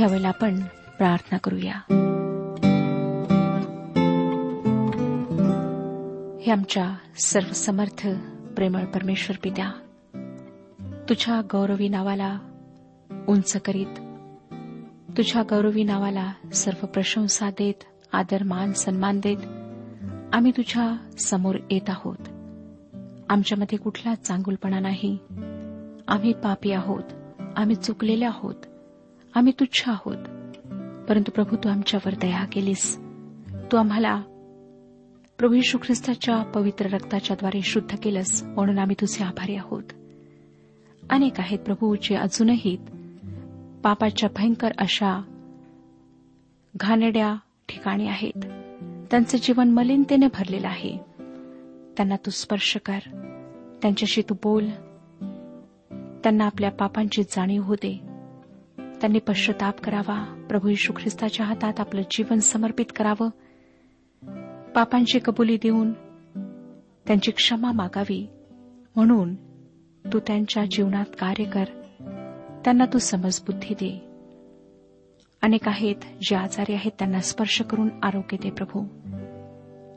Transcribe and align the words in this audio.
यावेळेला 0.00 0.28
आपण 0.28 0.60
प्रार्थना 0.98 1.38
करूया. 1.38 1.74
हे 6.46 6.52
आमच्या 6.52 6.96
सर्वसमर्थ 7.24 8.08
प्रेमळ 8.56 8.84
परमेश्वर 8.84 9.36
पित्या 9.42 9.72
तुझ्या 11.08 11.40
गौरवी 11.52 11.88
नावाला 11.88 12.38
उंच 13.28 13.56
करीत 13.56 14.00
तुझ्या 15.16 15.42
गौरवी 15.42 15.84
नावाला 15.84 16.32
सर्व 16.54 16.86
प्रशंसा 16.86 17.50
देत 17.50 17.84
आदर 18.12 18.42
मान 18.42 18.72
सन्मान 18.72 19.20
देत 19.22 19.36
आम्ही 20.32 20.52
तुझ्या 20.56 20.96
समोर 21.18 21.54
येत 21.70 21.90
आहोत. 21.90 22.28
आमच्यामध्ये 23.28 23.78
कुठला 23.78 24.14
चांगुलपणा 24.14 24.80
नाही. 24.80 25.18
आम्ही 26.08 26.32
पापी 26.32 26.72
आहोत. 26.72 27.02
आम्ही 27.56 27.76
चुकलेले 27.76 28.24
आहोत. 28.24 28.54
आम्ही 29.36 29.52
तुच्छ 29.60 29.88
आहोत. 29.88 30.16
परंतु 31.08 31.30
प्रभू 31.30 31.56
तू 31.56 31.68
आमच्यावर 31.68 32.14
दया 32.14 32.44
केलीस. 32.44 32.98
तू 33.72 33.76
आम्हाला 33.76 34.22
प्रभू 35.38 35.54
यशू 35.54 35.78
ख्रिस्ताच्या 35.78 36.42
पवित्र 36.42 36.86
रक्ताच्याद्वारे 36.86 37.62
शुद्ध 37.62 37.96
केलंस 38.02 38.42
म्हणून 38.42 38.78
आम्ही 38.78 38.96
तुझे 39.00 39.24
आभारी 39.24 39.56
आहोत. 39.56 39.82
अनेक 41.10 41.40
आहेत 41.40 41.58
प्रभू 41.58 41.94
जे 41.94 42.14
अजूनही 42.14 42.76
पापाच्या 43.84 44.28
भयंकर 44.36 44.72
अशा 44.78 45.22
घाणेड्या 46.76 47.36
ठिकाणी 47.68 48.08
आहेत. 48.08 48.40
त्यांचं 49.10 49.38
जीवन 49.42 49.70
मलिनतेने 49.70 50.26
भरलेलं 50.26 50.68
आहे. 50.68 50.98
त्यांना 51.96 52.16
तू 52.16 52.30
स्पर्श 52.30 52.76
कर. 52.76 52.98
त्यांच्याशी 53.82 54.22
तू 54.22 54.34
बोल. 54.34 54.68
त्यांना 56.22 56.44
आपल्या 56.44 56.70
पापांची 56.70 57.22
जाणीव 57.22 57.62
होते. 57.62 58.05
त्यांनी 59.00 59.18
पश्चाताप 59.18 59.80
करावा. 59.80 60.46
प्रभू 60.48 60.68
यशू 60.68 60.92
ख्रिस्ताच्या 60.96 61.46
हातात 61.46 61.80
आपलं 61.80 62.02
जीवन 62.10 62.38
समर्पित 62.38 62.84
करावं. 62.96 63.28
पापांची 64.72 65.18
कबुली 65.24 65.56
देऊन 65.56 65.92
त्यांची 67.06 67.30
क्षमा 67.30 67.72
मागावी. 67.72 68.26
म्हणून 68.96 69.34
तू 70.12 70.18
त्यांच्या 70.18 70.64
जीवनात 70.64 71.04
कार्य 71.18 71.44
कर. 71.44 71.64
त्यांना 72.64 72.84
तू 72.92 72.98
समजबुद्धी 72.98 73.74
दे. 73.74 74.02
अनेक 75.42 75.68
आहेत 75.68 75.96
जे 76.22 76.36
आजारी 76.36 76.74
आहेत 76.74 76.92
त्यांना 76.98 77.20
स्पर्श 77.20 77.60
करून 77.60 77.88
आरोग्य 78.02 78.36
दे 78.36 78.50
प्रभू. 78.50 78.84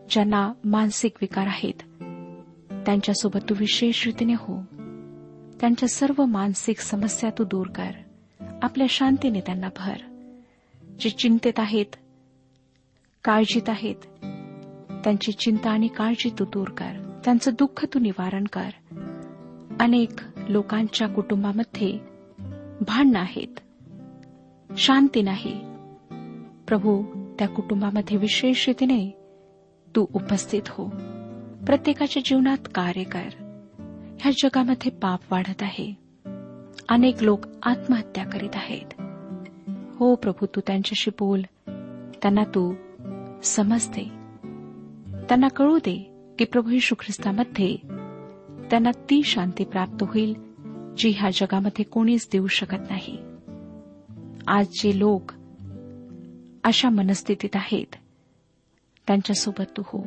ज्यांना 0.10 0.54
मानसिक 0.64 1.12
विकार 1.22 1.48
आहेत 1.48 1.82
त्यांच्यासोबत 2.86 3.40
तू 3.50 3.56
विशेष 3.58 4.06
रीतीने 4.06 4.34
हो. 4.34 4.64
त्यांच्या 5.60 5.90
सर्व 5.90 6.26
मानसिक 6.26 6.80
समस्या 6.80 7.30
तू 7.30 7.44
दूर 7.44 7.68
कर. 7.68 7.92
आपल्या 8.62 8.88
शांतीने 8.90 9.42
त्यांना 9.42 9.70
भर. 9.78 9.98
जे 11.00 11.10
चिंतेत 11.10 11.54
आहेत 11.58 11.96
काळजीत 13.24 13.70
आहेत 13.70 13.96
त्यांची 15.04 15.32
चिंता 15.32 15.70
आणि 15.70 15.88
काळजी 15.88 16.30
तू 16.40 16.46
दूर 16.46 16.68
कर. 16.68 17.20
त्यांचं 17.26 17.52
दुःख 17.60 17.86
तू 17.94 18.00
निवारण 18.00 18.44
कर. 18.44 18.70
अनेक 19.80 20.12
लोकांच्या 20.50 21.08
कुटुंबामध्ये 21.08 22.00
भांडणं 22.88 23.20
आहेत. 23.20 23.60
शांती 24.78 25.22
नाही. 25.22 25.62
प्रभू 26.68 27.04
त्या 27.40 27.48
कुटुंबामध्ये 27.48 28.18
विशेष 28.18 28.68
रीतीने 28.68 29.10
तू 29.96 30.06
उपस्थित 30.14 30.62
हो. 30.68 30.88
प्रत्येकाच्या 31.66 32.24
जीवनात 32.26 32.68
कार्य 32.76 33.04
कर. 33.04 33.30
ह्या 34.20 34.32
जगामध्ये 34.44 34.92
पाप 34.92 35.20
वाढत 35.32 35.64
आहे. 35.64 36.09
अनेक 36.90 37.24
लोक 37.24 37.40
आत्महत्या 37.64 38.26
करीत 38.26 38.50
आहेत. 38.54 39.02
हो 39.96 40.16
प्रभू 40.16 40.46
तू 40.46 40.62
त्यांच्याशी 40.68 41.12
बोल. 41.20 41.42
त्यांना 42.22 42.44
तू 42.44 42.74
समजते. 43.44 44.04
त्यांना 45.30 45.48
कळू 45.48 45.78
दे 45.78 46.26
की 46.40 46.46
प्रभू 46.46 46.70
यशू 46.70 46.96
ख्रिस्तामध्ये 47.00 47.76
त्यांना 48.70 48.92
ती 48.92 49.24
शांती 49.24 49.64
प्राप्त 49.64 50.04
होईल 50.04 50.34
जी 50.98 51.10
ह्या 51.10 51.30
जगामध्ये 51.34 51.86
कोणीच 51.86 52.30
देऊ 52.32 52.48
शकत 52.48 52.92
नाही. 52.92 53.18
आज 54.48 54.68
जे 54.72 55.00
लोक 55.00 55.32
अशा 56.64 56.90
मनस्थितीत 56.90 57.50
आहेत 57.56 57.96
त्यांच्यासोबत 59.08 59.78
तू 59.78 59.82
हो. 59.86 60.00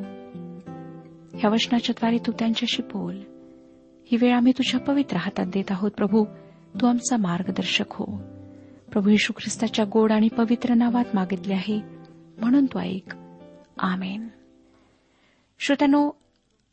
ह्या 1.37 1.49
वचनाच्याद्वारे 1.49 2.17
तू 2.17 2.31
त्यांच्याशी 2.31 2.81
बोल. 2.81 3.15
ही 4.11 4.17
वेळ 4.21 4.35
आम्ही 4.35 4.51
तुझ्या 4.51 4.79
पवित्र 4.79 5.17
हातात 5.17 5.45
देत 5.45 5.71
आहोत 5.71 5.91
प्रभू. 5.91 6.25
तू 6.81 6.87
आमचा 6.87 7.17
मार्गदर्शक 7.17 7.85
हो. 7.89 8.05
प्रभू 8.91 9.09
येशू 9.09 9.33
ख्रिस्ताच्या 9.33 9.85
गोड 9.93 10.11
आणि 10.11 10.27
पवित्र 10.27 10.73
नावात 10.73 11.05
मागितले 11.13 11.53
आहे. 11.53 11.81
म्हणून 12.37 12.65
तो 12.65 12.79
ऐक. 12.79 13.15
आमेन. 13.77 14.27
श्रोत्यानो 15.59 16.11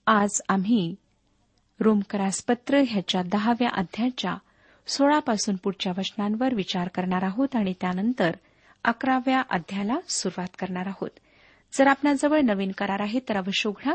आज 0.06 0.40
आम्ही 0.48 0.94
रोमकरासपत्र 1.80 2.82
ह्याच्या 2.88 3.22
दहाव्या 3.22 3.68
अध्यायाच्या 3.68 4.36
सोळापासून 4.86 5.56
पुढच्या 5.56 5.92
वचनांवर 5.98 6.54
विचार 6.54 6.88
करणार 6.88 7.22
आहोत 7.22 7.56
आणि 7.56 7.74
त्यानंतर 7.80 8.30
अकराव्या 8.84 9.42
अध्यायाला 9.50 9.98
सुरुवात 10.08 10.48
करणार 10.58 10.86
आहोत. 10.86 11.10
जर 11.72 11.86
आपणाजवळ 11.86 12.40
नवीन 12.40 12.70
करार 12.70 13.00
आहे 13.00 13.20
तर 13.28 13.36
अवश्य 13.36 13.70
उघडा. 13.70 13.94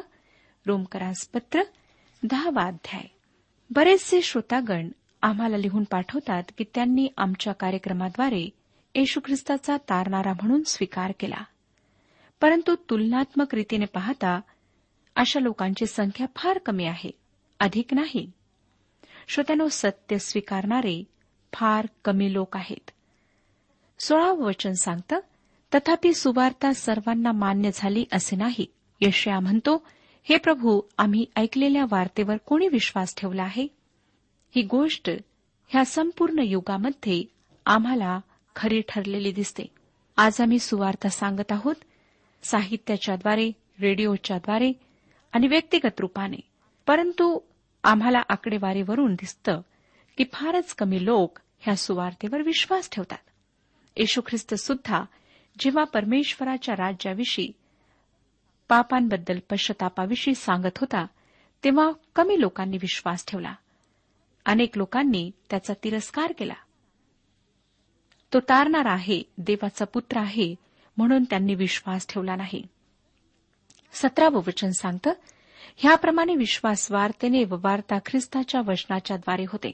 रोमकरासपत्र 0.67 1.61
दहावा 2.23 2.63
अध्याय. 2.63 3.03
बरेचसे 3.69 4.21
श्रोतागण 4.21 4.89
आम्हाला 5.25 5.57
लिहून 5.57 5.83
पाठवतात 5.83 6.43
की 6.57 6.63
त्यांनी 6.75 7.07
आमच्या 7.17 7.53
कार्यक्रमाद्वारे 7.53 8.49
येशू 8.95 9.19
ख्रिस्ताचा 9.25 9.77
तारणारा 9.77 10.33
म्हणून 10.33 10.63
स्वीकार 10.63 11.13
केला. 11.19 11.43
परंतु 12.41 12.75
तुलनात्मक 12.75 13.55
रीतीने 13.55 13.85
पाहता 13.85 14.39
अशा 15.15 15.39
लोकांची 15.39 15.85
संख्या 15.85 16.27
फार 16.35 16.57
कमी 16.57 16.85
आहे 16.85 17.11
अधिक 17.59 17.93
नाही. 17.93 18.31
श्रोत्यानो 19.27 19.67
सत्य 19.71 20.17
स्वीकारणारे 20.17 21.03
फार 21.53 21.87
कमी 22.05 22.33
लोक 22.33 22.57
आहेत. 22.57 22.91
सोळावं 23.99 24.37
वचन 24.37 24.71
सांगतं 24.71 25.19
तथापि 25.75 26.13
सुवार्ता 26.13 26.73
सर्वांना 26.73 27.31
मान्य 27.31 27.69
झाली 27.73 28.05
असे 28.11 28.35
नाही. 28.35 28.65
यशया 29.01 29.39
म्हणतो 29.39 29.87
हे 30.23 30.37
प्रभू 30.37 30.81
आम्ही 30.97 31.25
ऐकलेल्या 31.35 31.85
वार्तेवर 31.91 32.37
कोणी 32.37 32.67
विश्वास 32.67 33.15
ठेवला 33.17 33.43
आहे? 33.43 33.67
ही 34.55 34.61
गोष्ट 34.61 35.09
ह्या 35.67 35.85
संपूर्ण 35.85 36.39
युगामध्ये 36.39 37.23
आम्हाला 37.65 38.19
खरी 38.55 38.81
ठरलेली 38.89 39.31
दिसते. 39.31 39.63
आज 40.17 40.41
आम्ही 40.41 40.59
सुवार्ता 40.59 41.09
सांगत 41.09 41.51
आहोत 41.51 41.75
साहित्याच्याद्वारे 42.43 43.51
रेडिओच्याद्वारे 43.81 44.73
आणि 45.31 45.47
व्यक्तिगत 45.47 45.99
रूपाने. 45.99 46.41
परंतु 46.87 47.39
आम्हाला 47.83 48.21
आकडेवारीवरून 48.29 49.13
दिसतं 49.13 49.61
की 50.17 50.23
फारच 50.33 50.75
कमी 50.75 51.05
लोक 51.05 51.39
ह्या 51.59 51.75
सुवार्तेवर 51.75 52.41
विश्वास 52.41 52.89
ठेवतात. 52.91 53.29
येशू 53.97 54.21
ख्रिस्त 54.27 54.53
सुद्धा 54.53 55.03
जेव्हा 55.59 55.83
परमेश्वराच्या 55.83 56.75
राज्याविषयी 56.75 57.51
पापांबद्दल 58.69 59.39
पश्चतापाविषयी 59.49 60.35
सांगत 60.35 60.77
होता 60.77 61.05
तेव्हा 61.63 61.91
कमी 62.15 62.41
लोकांनी 62.41 62.77
विश्वास 62.77 63.25
ठेवला. 63.27 63.53
अनेक 64.45 64.77
लोकांनी 64.77 65.31
त्याचा 65.49 65.73
तिरस्कार 65.83 66.31
केला. 66.31 66.53
तो 68.33 68.39
तारणार 68.39 68.85
आहे 68.85 69.23
देवाचा 69.37 69.85
पुत्र 69.85 70.17
आहे 70.17 70.55
म्हणून 70.97 71.23
त्यांनी 71.23 71.55
विश्वास 71.55 72.07
ठेवला 72.09 72.35
नाही. 72.35 72.67
सतरावं 73.93 74.41
वचन 74.47 74.69
सांगतं 74.69 75.13
ह्याप्रमाणे 75.77 76.35
विश्वास 76.35 76.91
वार्तेने 76.91 77.43
व 77.43 77.55
वार्ता 77.61 77.97
ख्रिस्ताच्या 78.05 78.61
वचनाच्याद्वारे 78.67 79.43
होते. 79.43 79.67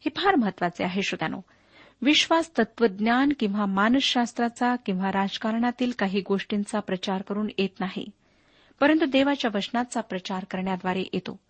हे 0.00 0.08
फार 0.16 0.34
महत्त्वाचे 0.34 0.84
आहे 0.84 1.02
श्रोत्यानो. 1.02 1.40
विश्वास 2.02 2.58
तत्वज्ञान 2.58 3.32
किंवा 3.40 3.66
मानसशास्त्राचा 3.66 4.76
किंवा 4.76 5.12
राजकारणातील 5.12 5.92
काही 5.98 6.20
गोष्टींचा 6.20 6.80
प्रचार 6.80 7.22
करून 7.22 7.48
येत 7.58 7.80
नाही 7.80 8.06
परंतु 8.80 9.04
देवाच्या 9.04 9.50
वचनाचा 9.54 10.00
प्रचार 10.00 10.44
करण्याद्वारे 10.44 11.04
येतो. 11.12 11.40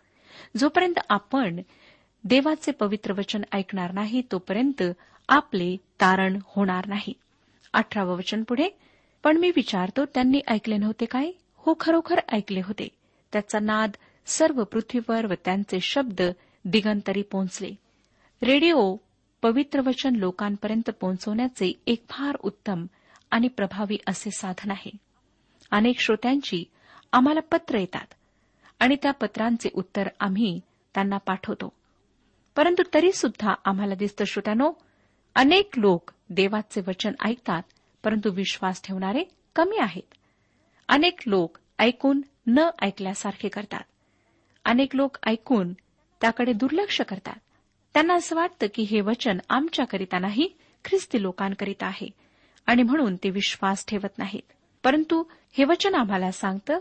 जोपर्यंत 0.57 0.99
आपण 1.09 1.61
देवाचे 2.31 2.73
पवित्र 2.73 3.13
वचन 3.13 3.43
ऐकणार 3.53 3.93
नाही 3.93 4.23
तोपर्यंत 4.33 4.83
आपले 5.29 5.77
तारण 5.77 6.39
होणार 6.45 6.87
नाही. 6.87 7.13
अठरावं 7.73 8.17
वचन 8.17 8.43
पुढे 8.43 8.69
पण 9.23 9.37
मी 9.37 9.53
विचारतो 9.57 10.05
त्यांनी 10.05 10.41
ऐकले 10.49 10.77
नव्हते 10.77 11.05
काय? 11.05 11.31
हो 11.55 11.75
खरोखर 11.81 12.21
ऐकले 12.33 12.61
होते. 12.61 12.89
त्याचा 13.33 13.59
नाद 13.59 13.91
सर्व 14.27 14.65
पृथ्वीवर 14.65 15.27
व 15.27 15.35
त्यांचे 15.45 15.81
शब्द 15.81 16.23
दिगंतरी 16.65 17.23
पोहोचले. 17.23 17.71
रेडिओ 18.43 18.97
पवित्र 19.43 19.81
वचन 19.81 20.17
लोकांपर्यंत 20.17 20.91
पोहोचवण्याचे 20.91 21.73
एक 21.87 22.05
फार 22.11 22.37
उत्तम 22.43 22.87
आणि 23.31 23.49
प्रभावी 23.49 23.97
असे 24.07 24.31
साधन 24.31 24.71
आहे. 24.71 24.91
अनेक 25.71 26.01
श्रोत्यांची 26.01 26.65
आम्हाला 27.13 27.41
पत्र 27.41 27.79
येतात 27.79 28.15
आणि 28.79 28.97
त्या 29.03 29.13
पत्रांचे 29.13 29.69
उत्तर 29.75 30.09
आम्ही 30.21 30.61
त्यांना 30.95 31.17
पाठवतो. 31.17 31.73
परंतु 32.59 32.83
तरी 32.95 33.13
सुद्धा 33.13 33.55
आम्हाला 33.65 33.95
दिसतं 33.95 34.25
श्रोत्यानो 34.25 34.73
अनेक 35.35 35.71
लोक 35.77 36.11
देवाचे 36.31 36.81
वचन 36.87 37.13
ऐकतात 37.25 37.63
परंतु 38.05 38.31
विश्वास 38.31 38.83
ठेवणारे 38.85 39.25
कमी 39.57 39.79
आहेत. 39.79 40.15
अनेक 40.89 41.21
लोक 41.27 41.59
ऐकून 41.79 42.23
न 42.47 42.71
ऐकल्यासारखे 42.83 43.49
करतात. 43.49 43.81
अनेक 44.65 44.97
लोक 44.97 45.17
ऐकून 45.27 45.73
त्याकडे 46.21 46.53
दुर्लक्ष 46.53 47.01
करतात. 47.01 47.39
त्यांना 47.95 48.15
असं 48.15 48.37
वाटतं 48.37 48.67
की 48.75 48.83
हे 48.83 49.01
वचन 49.01 49.39
आमच्याकरिता 49.49 50.19
नाही 50.19 50.49
ख्रिस्ती 50.85 51.23
लोकांकरिता 51.23 51.87
आहे 51.87 52.09
आणि 52.67 52.83
म्हणून 52.83 53.17
ते 53.17 53.31
विश्वास 53.31 53.87
ठेवत 53.87 54.19
नाहीत. 54.19 54.53
परंतु 54.85 55.25
हे 55.53 55.65
वचन 55.65 55.95
आम्हाला 55.95 56.33
सांगतं 56.33 56.79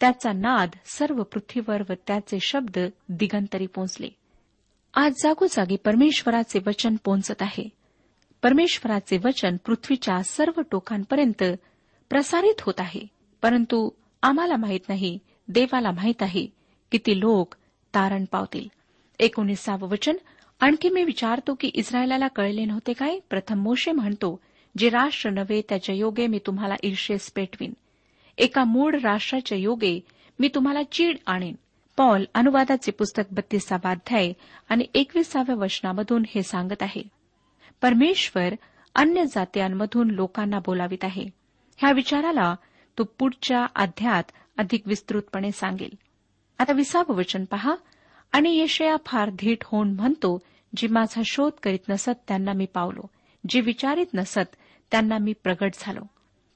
त्याचा 0.00 0.32
नाद 0.32 0.70
सर्व 0.84 1.22
पृथ्वीवर 1.22 1.82
व 1.88 1.92
त्याचे 2.06 2.38
शब्द 2.40 2.78
दिगंतरी 3.08 3.66
पोचले 3.66 4.08
आज 4.94 5.12
जागोजागी 5.12 5.76
परमेश्वराचे 5.76 6.58
वचन 6.66 6.96
पोचत 7.04 7.34
आहे. 7.40 7.68
परमेश्वराचे 8.42 9.18
वचन 9.24 9.56
पृथ्वीच्या 9.66 10.22
सर्व 10.22 10.60
टोकांपर्यंत 10.70 11.42
प्रसारित 12.10 12.60
होत 12.60 12.74
आहे. 12.78 13.00
परंतु 13.42 13.90
आम्हाला 14.22 14.56
माहीत 14.56 14.80
नाही 14.88 15.18
देवाला 15.48 15.90
माहीत 15.90 16.22
आहे 16.22 16.46
किती 16.92 17.20
लोक 17.20 17.54
तारण 17.94 18.24
पावतील. 18.32 18.68
एकोणीसावं 19.18 19.88
वचन 19.88 20.16
आणखी 20.60 20.88
मी 20.88 21.04
विचारतो 21.04 21.54
की 21.60 21.70
इस्रायलाला 21.74 22.28
कळले 22.28 22.64
नव्हते 22.64 22.92
काय? 22.92 23.18
प्रथम 23.30 23.62
मोशे 23.62 23.92
म्हणतो 23.92 24.40
जे 24.78 24.88
राष्ट्र 24.88 25.30
नव्हे 25.30 25.62
त्याच्या 25.68 25.94
योगे 25.94 26.26
मी 26.26 26.38
तुम्हाला 26.46 26.74
ईर्षेस 26.82 27.32
पेटवीन. 27.32 27.72
एका 28.38 28.64
मूळ 28.64 28.94
राष्ट्राच्या 28.94 29.58
योगे 29.58 30.00
मी 30.38 30.48
तुम्हाला 30.54 30.82
चीड 30.82 31.16
आणेन. 31.26 31.54
पॉल 32.00 32.24
अनुवादाचे 32.34 32.90
पुस्तक 32.90 33.22
बत्तीसावा 33.30 33.90
अध्याय 33.90 34.32
आणि 34.68 34.84
एकविसाव्या 34.94 35.54
वचनामधून 35.54 36.22
हे 36.28 36.42
सांगत 36.42 36.82
आहे. 36.82 37.02
परमेश्वर 37.82 38.54
अन्य 38.94 39.24
जात्यांमधून 39.24 40.10
लोकांना 40.10 40.58
बोलावित 40.58 40.98
आहे. 41.02 41.26
ह्या 41.76 41.92
विचाराला 41.92 42.54
तो 42.98 43.04
पुढच्या 43.04 43.66
अध्यात 43.76 44.22
अधिक 44.58 44.82
विस्तृतपणे 44.86 45.52
सांगेल. 45.52 45.90
आता 46.58 46.72
विसावं 46.72 47.14
वचन 47.14 47.44
पहा 47.44 47.74
आणि 48.32 48.58
यशया 48.58 48.96
फार 49.06 49.30
धीट 49.38 49.58
होऊन 49.64 49.92
म्हणतो 49.92 50.38
जी 50.76 50.88
माझा 50.88 51.22
शोध 51.24 51.52
करीत 51.62 51.88
नसत 51.88 52.20
त्यांना 52.28 52.52
मी 52.52 52.66
पावलो. 52.66 53.06
जी 53.48 53.60
विचारित 53.60 54.06
नसत 54.14 54.56
त्यांना 54.90 55.18
मी 55.18 55.32
प्रगट 55.32 55.72
झालो. 55.78 56.00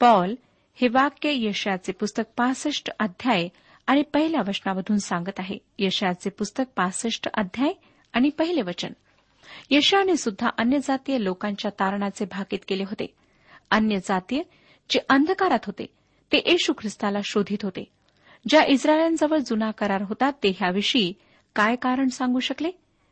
पॉल 0.01 0.35
हे 0.75 0.89
वाक्य 0.89 1.31
यशयाचे 1.33 1.93
पुस्तक 1.93 2.25
पासष्ट 2.37 2.91
अध्याय 2.99 3.49
आणि 3.87 4.03
पहिल्या 4.03 4.41
वचनामधून 4.49 4.99
सांगत 4.99 5.41
आहे 5.41 5.59
यशाचे 5.79 6.31
पुस्तक 6.31 6.65
पासष्ट 6.77 7.29
अध्याय 7.35 7.73
आणि 8.13 8.29
पहिले 8.29 8.63
वचन. 8.63 8.93
यशाने 9.71 10.17
सुद्धा 10.17 10.49
अन्य 10.59 10.79
जातीय 10.79 11.19
लोकांच्या 11.21 11.71
तारणाचे 11.71 12.25
भाकीत 12.25 12.59
केले 12.69 12.83
होते. 12.83 13.15
अन्य 13.71 13.97
जातीय 13.97 14.43
जे 14.91 15.01
अंधकारात 15.09 15.59
होते 15.67 15.87
ते 16.33 16.43
येशू 16.47 16.73
ख्रिस्ताला 16.79 17.19
शोधित 17.25 17.59
होते. 17.63 17.85
ज्या 18.49 18.65
इस्रायलांजवळ 18.65 19.39
जुना 19.39 19.71
करार 19.71 20.03
होता 20.03 20.31
ते 20.31 20.49
ह्याविषयी 20.49 21.13
काय 21.55 21.77
कारण 21.77 22.09
सांगू 22.09 22.41
शकले? 22.41 22.71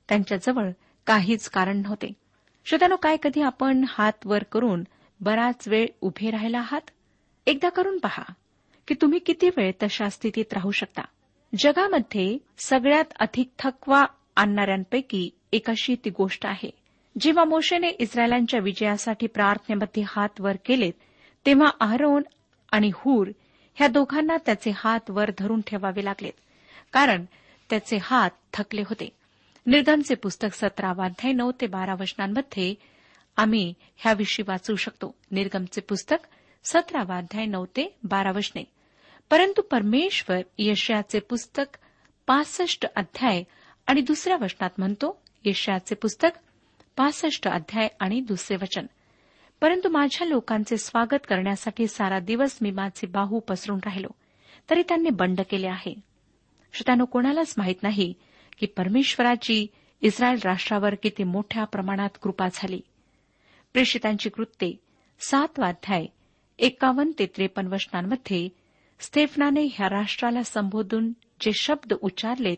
त्यांच्याजवळ 0.09 0.71
काहीच 1.07 1.49
कारण 1.49 1.77
नव्हते. 1.77 2.13
श्रोत्यानो 2.65 2.97
काय 2.97 3.17
कधी 3.23 3.43
आपण 3.43 3.85
हात 3.89 4.13
वर 4.25 4.43
करून 4.43 4.85
बराच 5.21 5.69
वेळ 5.69 5.87
उभे 6.01 6.31
राहिला 6.31 6.59
आहात? 6.59 6.91
एकदा 7.47 7.69
करून 7.69 7.99
पहा. 7.99 8.23
की 8.89 8.95
तुम्ही 8.95 9.19
किती 9.19 9.49
वेळ 9.49 9.73
तशा 9.83 10.09
स्थितीत 10.09 10.53
राहू 10.53 10.71
शकता? 10.71 11.03
जगामध्ये 11.59 12.39
सगळ्यात 12.59 13.05
अधिक 13.21 13.49
थकवा 13.59 14.05
आणणाऱ्यांपैकी 14.37 15.31
एक 15.53 15.71
अशी 15.71 15.97
ती 16.05 16.11
गोष्ट 16.11 16.47
आहे. 16.47 16.71
जेव्हा 17.21 17.45
मोशेने 17.45 17.89
इस्रायलांच्या 17.89 18.61
विजयासाठी 18.61 19.27
प्रार्थनेमध्ये 19.27 20.03
हात 20.07 20.41
वर 20.41 20.57
केलेत 20.65 20.93
तेव्हा 21.47 21.71
आरोन 21.81 22.23
आणि 22.73 22.91
हूर 22.95 23.29
ह्या 23.75 23.89
दोघांना 23.89 24.37
त्याचे 24.47 24.73
हात 24.77 25.11
वर 25.11 25.31
धरून 25.39 25.61
ठेवावे 25.61 26.05
लागलेत 26.05 26.33
कारण 26.93 27.25
त्याचे 27.71 27.99
हात 28.03 28.31
थकले 28.53 28.81
होते. 28.81 29.09
निर्गमचे 29.67 30.15
पुस्तक 30.15 30.49
सतरावाध्याय 30.53 31.33
नऊ 31.33 31.53
ते 31.61 31.67
बारा 31.67 31.95
वचनांमध्ये 31.95 32.75
आम्ही 33.37 33.75
ह्याविषयी 33.97 34.45
वाचू 34.49 34.77
शकतो. 34.77 35.15
निर्गमचे 35.31 35.81
पुस्तक 35.81 36.17
सतरावा 36.65 37.17
अध्याय 37.17 37.45
नऊ 37.45 37.67
ते 37.67 37.97
बारा 38.05 38.33
वशने 38.33 38.65
परंतु 39.31 39.63
परमेश्वर 39.63 40.41
यशयाचे 40.59 41.21
पुस्तक 41.21 41.79
पासष्ट 42.27 42.87
अध्याय 42.97 43.43
आणि 43.87 44.01
दुसऱ्या 44.01 44.37
वचनात 44.41 44.71
म्हणतो 44.79 45.23
यशयाचे 45.45 45.95
पुस्तक 45.95 46.29
पासष्ट 46.97 47.49
अध्याय 47.49 47.89
आणि 48.01 48.21
दुसरे 48.21 48.57
वचन. 48.57 48.87
परंतु 49.61 49.89
माझ्या 49.89 50.27
लोकांचे 50.27 50.77
स्वागत 50.77 51.27
करण्यासाठी 51.29 51.87
सारा 51.87 52.19
दिवस 52.19 52.59
मी 52.63 52.71
माझे 52.71 53.07
बाहू 53.07 53.39
पसरून 53.39 53.79
राहिलो 53.85 54.09
तरी 54.71 54.83
त्यांनी 54.83 55.11
बंड 55.11 55.41
केले 55.51 55.67
आहे. 55.67 55.95
श्रोत्यानो 56.73 57.05
कोणालाच 57.05 57.55
माहीत 57.57 57.83
नाही 57.83 58.15
की 58.59 58.67
परमेश्वराची 58.67 59.67
इस्रायल 60.01 60.39
राष्ट्रावर 60.45 60.95
किती 60.95 61.25
मोठ्या 61.25 61.65
प्रमाणात 61.65 62.11
कृपा 62.23 62.47
झाली. 62.53 62.81
प्रेषितांची 63.73 64.31
कृत्ये 64.31 64.73
सातवा 65.21 65.69
अध्याय 65.69 66.07
एकावन्न 66.63 67.11
ते 67.19 67.27
त्रेपन्न 67.27 67.73
वचनांमध्ये 67.73 68.49
स्टेफनाने 69.01 69.65
ह्या 69.65 69.89
राष्ट्राला 69.89 70.43
संबोधून 70.43 71.13
जे 71.41 71.51
शब्द 71.53 71.93
उच्चारलेत 72.03 72.57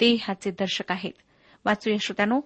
ते 0.00 0.14
ह्याचे 0.14 0.50
दर्शक 0.50 0.92
आहेत. 0.92 1.12
वाचूया 1.64 1.96
श्रोत्यानो 2.00 2.40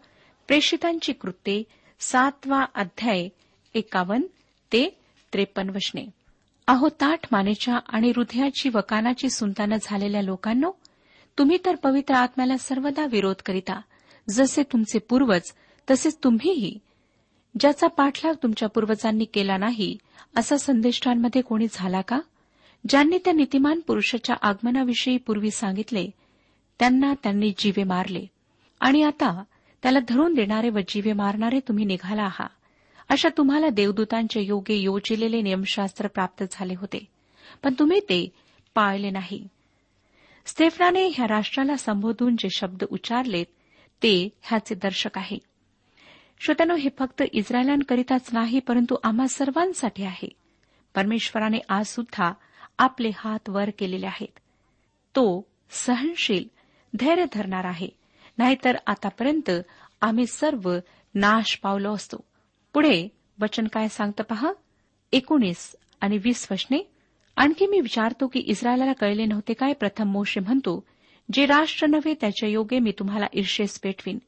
प्रेषितांची 0.47 1.13
कृत्ये 1.13 1.63
सातवा 2.01 2.65
अध्याय 2.75 3.29
एकावन्न 3.75 4.27
ते 4.73 4.99
त्रेपन्न 5.33 5.71
वचने 5.71 6.07
अहो 6.67 6.89
ताठ 6.89 7.27
मानेच्या 7.33 7.79
आणि 7.89 8.13
हृदयाची 8.17 8.69
व 8.69 8.79
कानाची 8.89 9.31
सुंतानं 9.31 9.77
झालेल्या 9.83 10.23
लोकांनो 10.23 10.71
तुम्ही 11.39 11.59
तर 11.65 11.75
पवित्र 11.75 12.15
आत्म्याला 12.15 12.57
सर्वदा 12.57 13.07
विरोध 13.07 13.43
करीता. 13.47 13.81
जसे 14.31 14.63
तुमचे 14.63 14.99
पूर्वज 14.99 15.53
तसेच 15.91 16.19
तुम्हीही. 16.25 16.79
ज्याचा 17.61 17.87
पाठलाग 17.87 18.35
तुमच्या 18.43 18.69
पूर्वजांनी 18.69 19.25
केला 19.25 19.57
नाही 19.57 19.97
असा 20.37 20.57
संदेष्टांमध्ये 20.57 21.43
कोणी 21.43 21.67
झाला 21.73 22.01
का? 22.01 22.21
ज्यांनी 22.89 23.19
त्या 23.19 23.33
नीतिमान 23.33 23.81
पुरुषाच्या 23.81 24.37
आगमनाविषयी 24.43 25.17
पूर्वी 25.17 25.51
सांगितले 25.51 26.07
त्यांना 26.79 27.15
त्यांनी 27.23 27.53
जीवे 27.59 27.85
मारले. 27.85 28.27
आणि 28.81 29.03
आता 29.03 29.43
त्याला 29.83 29.99
धरून 30.09 30.35
देणारे 30.35 30.71
व 30.71 30.79
जीवे 30.89 31.13
मारणारे 31.13 31.61
तुम्ही 31.61 31.85
निघाला 31.85 32.23
आहात. 32.23 32.49
अशा 33.09 33.29
तुम्हाला 33.37 33.69
देवदूतांच्या 33.69 34.43
योगे 34.43 34.75
योजिलेले 34.75 35.43
नियमशास्त्र 35.43 36.07
प्राप्त 36.07 36.45
झाले 36.51 36.75
होते. 36.75 37.05
पण 37.63 37.75
तुम्ही 37.79 38.01
ते 38.01 38.29
पाळले 38.75 39.11
नाही. 39.11 39.49
स्टेफनाने 40.47 41.07
ह्या 41.07 41.27
राष्ट्राला 41.29 41.77
संबोधून 41.77 42.37
जे 42.37 42.49
शब्द 42.51 42.85
उच्चारलेत 42.91 43.47
ते 44.03 44.29
ह्याचे 44.43 44.75
दर्शक 44.75 45.19
आहे. 45.19 45.39
श्रोत्यानो 46.41 46.75
हे 46.75 46.91
फक्त 46.99 47.23
इस्रायलांकरिताच 47.33 48.29
नाही 48.33 48.59
परंतु 48.59 48.97
आम्हा 49.05 49.27
सर्वांसाठी 49.27 50.05
आहे. 50.05 50.29
परमेश्वराने 50.95 51.59
आज 51.69 51.87
सुद्धा 51.87 52.33
आपले 52.79 53.11
हात 53.17 53.49
वर 53.49 53.71
केलेले 53.79 54.07
आहेत. 54.07 54.39
तो 55.17 55.47
सहनशील 55.71 56.45
धैर्य 56.97 57.25
धरणार 57.33 57.65
आहे. 57.65 57.89
नाहीतर 58.39 58.77
आतापर्यंत 58.87 59.51
आम्ही 60.01 60.27
सर्व 60.27 60.77
नाश 61.15 61.61
पावलो 61.63 61.95
असतो. 61.95 62.17
पुढे 62.75 63.09
वचन 63.43 63.67
काय 63.67 63.89
सांगतं 63.89 64.25
पहा? 64.25 64.53
एकोणीस 65.13 65.77
आणि 66.01 66.19
वीस 66.19 66.49
वचने. 66.51 66.91
आणखी 67.37 67.67
मी 67.67 67.81
विचारतो 67.81 68.27
की 68.27 68.41
इस्रायलाला 68.41 68.93
कळले 68.93 69.25
नव्हते 69.25 69.53
काय? 69.53 69.73
प्रथम 69.73 70.09
मोशे 70.09 70.41
म्हणतो 70.41 70.85
जे 71.33 71.47
राष्ट्र 71.47 71.87
नव्हे 71.87 72.15
त्याच्या 72.15 72.49
योगे 72.49 72.79
मी 72.79 72.93
तुम्हाला 72.99 73.27
ईर्षेस 73.33 73.81
पेटवीन. 73.81 74.19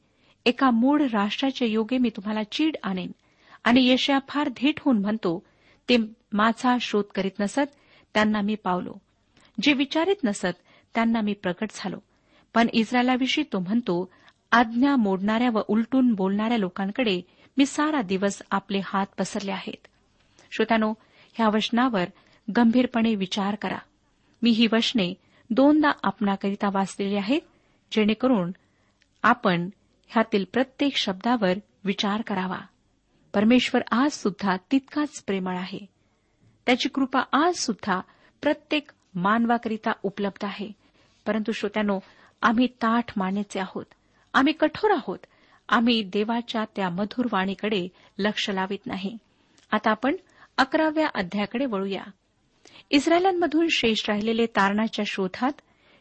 एका 0.45 0.71
मूळ 0.71 1.01
राष्ट्राच्या 1.13 1.67
योगे 1.67 1.97
मी 1.97 2.09
तुम्हाला 2.09 2.43
चीड 2.43 2.75
आणेन. 2.83 3.11
आणि 3.63 3.91
यशया 3.91 4.19
फार 4.27 4.49
धीट 4.49 4.79
होऊन 4.79 4.99
म्हणतो 4.99 5.43
ते 5.89 5.97
माझा 6.33 6.77
शोध 6.81 7.03
करीत 7.15 7.31
नसत 7.39 7.75
त्यांना 8.13 8.41
मी 8.41 8.55
पावलो. 8.55 8.93
जे 9.61 9.73
विचारित 9.73 10.15
नसत 10.23 10.55
त्यांना 10.95 11.21
मी 11.21 11.33
प्रकट 11.33 11.69
झालो. 11.73 11.97
पण 12.53 12.67
इस्रायलाविषयी 12.73 13.43
तो 13.53 13.59
म्हणतो 13.59 14.11
आज्ञा 14.51 14.95
मोडणाऱ्या 14.95 15.49
व 15.49 15.61
उलटून 15.67 16.13
बोलणाऱ्या 16.13 16.57
लोकांकडे 16.57 17.21
मी 17.57 17.65
सारा 17.65 18.01
दिवस 18.01 18.41
आपले 18.51 18.81
हात 18.85 19.05
पसरले 19.19 19.51
आहेत. 19.51 19.87
श्रोत्यानो 20.51 20.93
ह्या 21.33 21.49
वचनावर 21.49 22.05
गंभीरपणे 22.57 23.15
विचार 23.15 23.55
करा. 23.55 23.77
मी 24.41 24.49
ही 24.49 24.67
वचने 24.71 25.13
दोनदा 25.49 25.91
आपणाकरिता 26.03 26.69
वाचलेली 26.73 27.15
आहेत 27.15 27.41
जेणेकरून 27.91 28.51
आपण 29.23 29.69
ह्यातील 30.09 30.45
प्रत्येक 30.53 30.95
शब्दावर 30.95 31.53
विचार 31.83 32.21
करावा. 32.21 32.59
परमेश्वर 33.33 33.81
आज 33.91 34.11
सुद्धा 34.11 34.57
तितकाच 34.71 35.23
प्रेमळ 35.23 35.57
आहे. 35.57 35.85
त्याची 36.65 36.89
कृपा 36.89 37.19
आज 37.33 37.55
सुद्धा 37.55 37.99
प्रत्येक 38.41 38.91
मानवाकरिता 39.15 39.91
उपलब्ध 40.03 40.45
आहे. 40.45 40.71
परंतु 41.25 41.51
श्रोत्यानो 41.51 41.99
आम्ही 42.41 42.67
ताठ 42.67 43.17
मानेचे 43.17 43.59
आहोत. 43.59 43.85
आम्ही 44.33 44.53
कठोर 44.53 44.91
आहोत. 44.91 45.19
आम्ही 45.69 46.03
देवाच्या 46.03 46.65
त्या 46.75 46.89
मधुर 46.89 47.27
वाणीकडे 47.31 47.87
लक्ष 48.17 48.49
लावित 48.49 48.87
नाही. 48.87 49.17
आता 49.71 49.91
आपण 49.91 50.15
अकराव्या 50.57 51.07
अध्यायाकडे 51.15 51.65
वळूया. 51.65 52.03
इस्रायलांमधून 52.89 53.67
शेष 53.69 54.09
राहिलेले 54.09 54.45
तारणाच्या 54.45 55.05
शोधात 55.07 55.51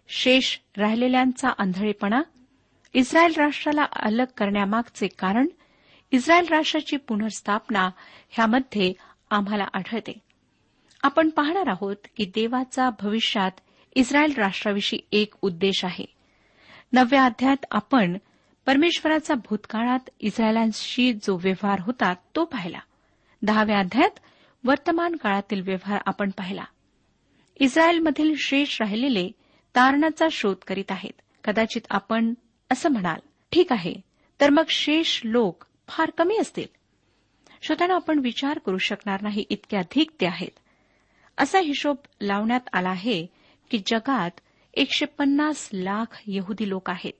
शेष 0.08 0.58
राहिलेल्यांचा 0.76 1.48
आंधळेपणा 1.58 2.22
इस्रायल 2.92 3.32
राष्ट्राला 3.36 3.86
अलग 3.92 4.24
करण्यामागचे 4.36 5.06
कारण 5.06 5.46
इस्रायल 6.10 6.46
राष्ट्राची 6.46 6.96
पुनर्स्थापना 6.96 7.90
ह्यामध्ये 8.30 8.92
आम्हाला 9.30 9.64
आढळते. 9.74 10.18
आपण 11.02 11.30
पाहणार 11.30 11.66
आहोत 11.66 11.96
की 12.16 12.24
देवाचा 12.24 12.90
भविष्यात 13.00 13.50
इस्रायल 13.94 14.32
राष्ट्राविषयी 14.36 15.00
एक 15.12 15.34
उद्देश 15.42 15.84
आहे. 15.84 16.04
नवव्या 16.92 17.24
अध्यायात 17.24 17.64
आपण 17.70 18.18
परमेश्वराचा 18.66 19.34
भूतकाळात 19.34 20.10
इस्रायलांशी 20.20 21.12
जो 21.12 21.36
व्यवहार 21.36 21.80
होता 21.80 22.14
तो 22.36 22.44
पाहिला. 22.44 22.78
दहाव्या 23.42 23.78
अध्यायात 23.78 24.18
वर्तमान 24.64 25.16
काळातील 25.16 25.60
व्यवहार 25.60 26.00
आपण 26.06 26.30
पाहिला. 26.30 26.64
इस्रायलमधील 27.56 28.34
शेष 28.38 28.80
राहिलेले 28.80 29.28
तारणाचा 29.74 30.26
शोध 30.30 30.56
करीत 30.66 30.90
आहेत. 30.90 31.20
कदाचित 31.44 31.82
आपण 31.90 32.34
असं 32.70 32.88
म्हणाल. 32.88 33.18
ठीक 33.52 33.72
आहे. 33.72 33.94
तर 34.40 34.50
मग 34.50 34.62
शेष 34.68 35.20
लोक 35.24 35.64
फार 35.88 36.10
कमी 36.10 36.36
असतील. 36.36 36.66
श्रोत्यानं 37.62 37.94
आपण 37.94 38.18
विचार 38.18 38.58
करू 38.58 38.78
शकणार 38.78 39.22
नाही 39.22 39.44
इतके 39.48 39.76
अधिक 39.76 40.10
ते 40.20 40.26
आहेत. 40.26 40.58
असा 41.38 41.58
हिशोब 41.58 41.96
लावण्यात 42.20 42.60
आला 42.72 42.90
आहे 42.90 43.26
की 43.70 43.82
जगात 43.86 44.30
एकशे 44.74 45.06
पन्नास 45.06 45.68
लाख 45.72 46.22
यहुदी 46.26 46.68
लोक 46.68 46.90
आहेत 46.90 47.12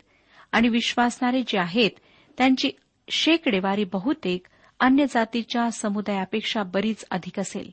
आणि 0.53 0.69
विश्वासणारे 0.69 1.43
जे 1.47 1.59
आहेत 1.59 1.91
त्यांची 2.39 2.71
शेकडेवारी 3.09 3.85
बहुतेक 3.85 4.47
अन्य 4.81 5.05
जातीच्या 5.11 5.71
समुदायापेक्षा 5.71 6.63
बरीच 6.63 7.05
अधिक 7.11 7.41
असेल. 7.41 7.71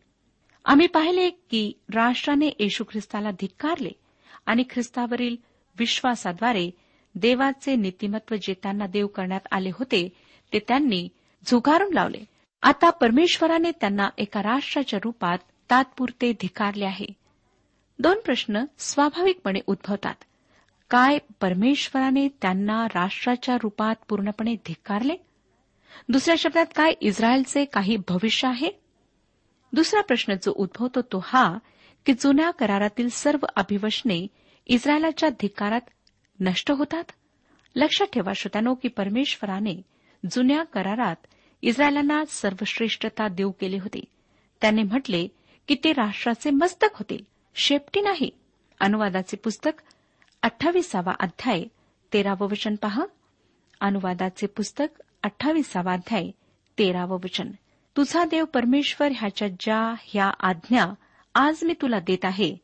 आम्ही 0.66 0.88
पाहिले 0.88 1.30
की 1.30 1.74
राष्ट्राने 1.94 2.50
येशू 2.60 2.84
ख्रिस्ताला 2.84 3.32
धिक्कारले 3.32 3.92
आणि 4.46 4.64
ख्रिस्तावरील 4.70 5.36
विश्वासाद्वारे 5.80 6.72
देवाचे 7.16 7.76
नीतिमत्व 7.76 8.36
जे 8.36 8.54
त्यांना 8.54 8.88
देव 8.88 9.08
करण्यात 9.08 9.48
आले 9.52 9.70
होते 9.70 10.08
ते 10.54 10.60
त्यांनी 10.60 11.08
झुगारून 11.48 11.94
लावले. 11.94 12.24
आता 12.62 12.90
परमेश्वराने 12.90 13.72
त्यांना 13.72 14.10
एका 14.18 14.44
राष्ट्राच्या 14.44 15.00
रूपात 15.04 15.38
तात्पुरते 15.70 16.32
धिकारले 16.34 16.86
आहे. 16.86 17.06
दोन 18.00 18.20
प्रश्न 18.26 18.64
स्वाभाविकपणे 18.78 19.60
उद्भवतात. 19.68 20.16
काय 20.90 21.18
परमेश्वराने 21.42 22.28
त्यांना 22.42 22.86
राष्ट्राच्या 22.86 23.56
रूपात 23.64 23.96
पूर्णपणे 24.10 24.56
धिक्कारले 24.56 25.16
दुसऱ्या 26.10 26.36
शब्दात 26.38 26.66
काय 26.76 26.94
इस्रायलचे 27.02 27.66
काही 27.66 27.98
भविष्य 27.98 28.48
आहे? 28.48 28.70
दुसरा 29.74 30.02
प्रश्न 30.02 30.34
जो 30.34 30.54
उद्भवतो 30.56 31.02
तो 31.02 31.22
हा 31.26 31.58
की 32.06 32.14
जुन्या 32.14 32.52
करारातील 32.52 33.10
सर्व 33.10 33.46
अभिवशने 33.56 34.28
इस्रायलाच्या 34.68 35.30
धिक्कारात 35.30 35.82
नष्ट 36.40 36.72
होतात? 36.72 37.04
लक्षात 37.76 38.08
ठेवा 38.14 38.34
श्रोत्यानो 38.34 38.74
की 38.74 38.88
परमेश्वराने 38.88 39.82
जुन्या 40.32 40.64
करारात 40.64 41.16
इस्रायलांना 41.62 42.26
सर्वश्रेष्ठता 42.26 43.28
देऊ 43.28 43.52
केली 43.52 43.78
होती. 43.78 44.06
त्याने 44.62 44.84
म्हटले 44.84 45.28
की 45.68 45.76
ते 45.84 45.92
राष्ट्राचे 45.92 46.50
मस्तक 46.50 46.88
होतील. 46.94 47.24
शेपटी 47.56 48.02
नाही. 48.02 48.30
अनुवादाचे 48.80 49.38
पुस्तक 49.38 49.82
अठ्ठावीसावा 50.42 51.14
अध्याय 51.20 51.64
तेरावं 52.14 52.48
वचन 52.48 52.76
पहा. 52.76 53.06
अनुवादाचे 53.82 54.48
पुस्तक 54.48 55.02
अठ्ठावीसावा 55.24 55.94
अध्याय 55.94 56.32
तेरावं 56.80 57.18
वचन. 57.24 57.52
तुझा 57.98 58.26
देव 58.26 58.46
परमेश्वर 58.46 59.12
ह्याच्या 59.16 59.48
ज्या 59.48 59.94
ह्या 60.02 60.32
आज्ञा 60.40 60.86
आज 61.36 61.64
मी 61.64 61.74
तुला 61.82 62.00
देत 62.00 62.26
आहे 62.26 62.58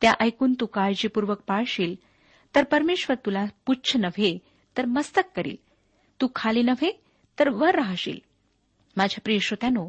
त्या 0.00 0.14
ऐकून 0.20 0.54
तू 0.60 0.66
काळजीपूर्वक 0.66 1.40
पाळशील 1.46 2.07
तर 2.54 2.64
परमेश्वर 2.64 3.16
तुला 3.26 3.44
पुच्छ 3.66 3.96
नव्हे 3.96 4.38
तर 4.76 4.84
मस्तक 4.84 5.22
करील. 5.36 5.56
तू 6.20 6.28
खाली 6.34 6.62
नव्हे 6.62 7.00
तर 7.38 7.48
वर 7.48 7.74
राहशील. 7.74 8.18
माझ्या 8.96 9.20
प्रिय 9.24 9.38
श्रोत्यानो 9.38 9.88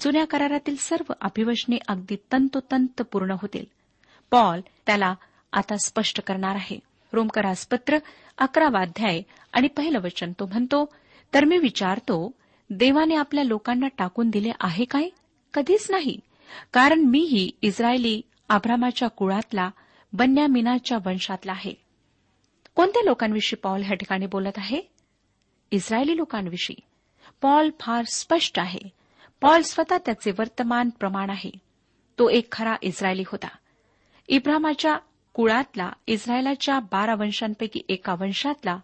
जुन्या 0.00 0.26
करारातील 0.26 0.76
सर्व 0.76 1.12
अभिवचने 1.20 1.76
अगदी 1.88 2.16
तंतोतंत 2.32 3.02
पूर्ण 3.02 3.30
होतील. 3.30 3.64
पॉल 4.30 4.60
त्याला 4.86 5.14
आता 5.52 5.76
स्पष्ट 5.76 6.20
करणार 6.20 6.54
आहे. 6.54 6.78
रोमकरास 7.12 7.66
पत्र 7.66 7.98
अकरावा 8.38 8.82
अध्याय 8.82 9.22
आणि 9.52 9.68
पहिलं 9.68 10.00
वचन. 10.00 10.32
तो 10.32 10.46
म्हणतो 10.46 10.94
तर 11.34 11.44
मी 11.44 11.58
विचारतो 11.58 12.34
देवाने 12.70 13.14
आपल्या 13.14 13.44
लोकांना 13.44 13.88
टाकून 13.88 14.30
दिले 14.30 14.52
आहे 14.60 14.84
काय? 14.84 15.08
कधीच 15.54 15.90
नाही. 15.90 16.20
कारण 16.72 17.00
मीही 17.00 17.50
इस्रायली 17.62 18.22
आभ्रामाच्या 18.48 19.08
कुळातला 19.08 19.70
बन्यामिनाच्या 20.12 20.98
वंशातला 21.06 21.52
आहे. 21.52 21.87
कोणत्या 22.78 23.02
लोकांविषयी 23.04 23.56
पॉल 23.56 23.82
ह्या 23.82 23.94
ठिकाणी 23.94 24.26
बोलत 24.26 24.52
आहे? 24.56 24.82
इस्रायली 25.70 26.16
लोकांविषयी. 26.16 26.80
पॉल 27.42 27.70
फार 27.80 28.04
स्पष्ट 28.14 28.58
आहे. 28.58 28.88
पॉल 29.40 29.62
स्वतः 29.62 29.98
त्याचे 29.98 30.30
वर्तमान 30.30 30.90
प्रमाण 30.90 31.30
आहे. 31.30 31.50
तो 32.18 32.30
एक 32.30 32.52
खरा 32.52 32.76
इस्रायली 32.82 33.22
होता. 33.26 33.48
इब्रामाच्या 34.28 34.98
कुळातला 35.32 35.92
इस्रायलाच्या 36.06 36.78
बारा 36.78 37.14
वंशांपैकी 37.14 37.80
एका 37.88 38.14
वंशातला 38.14 38.78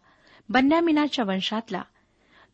बन्यामिनाच्या 0.49 1.25
वंशातला 1.25 1.83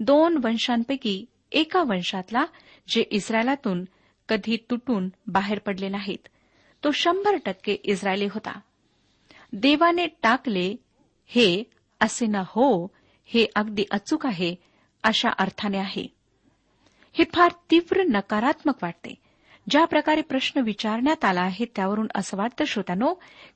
दोन 0.01 0.41
वंशांपैकी 0.45 1.25
एका 1.53 1.83
वंशातला 1.83 2.45
जे 2.89 3.05
इस्रायलातून 3.11 3.85
कधी 4.29 4.57
तुटून 4.71 5.09
बाहेर 5.27 5.59
पडले 5.59 5.89
नाहीत. 5.89 6.29
तो 6.85 6.91
शंभर 6.91 7.37
टक्के 7.45 7.73
इस्रायली 7.73 8.27
होता. 8.27 8.61
देवाने 9.53 10.07
टाकले 10.07 10.77
हे 11.35 11.63
असे 12.01 12.27
ना 12.27 12.43
हो 12.47 12.87
हे 13.25 13.47
अगदी 13.57 13.85
अचूक 13.91 14.27
आहे 14.27 14.55
अशा 15.03 15.29
अर्थाने 15.39 15.79
आहे. 15.79 16.07
हे 17.13 17.25
फार 17.25 17.53
तीव्र 17.71 18.03
नकारात्मक 18.03 18.75
वाटते. 18.83 19.15
ज्या 19.71 19.85
प्रकारे 19.85 20.23
प्रश्न 20.23 20.61
विचारण्यात 20.61 21.25
आला 21.25 21.41
आहे 21.41 21.65
त्यावरून 21.77 22.07
असं 22.15 22.37
वाटतं 22.37 22.65
श्रोत्यानो 22.65 23.15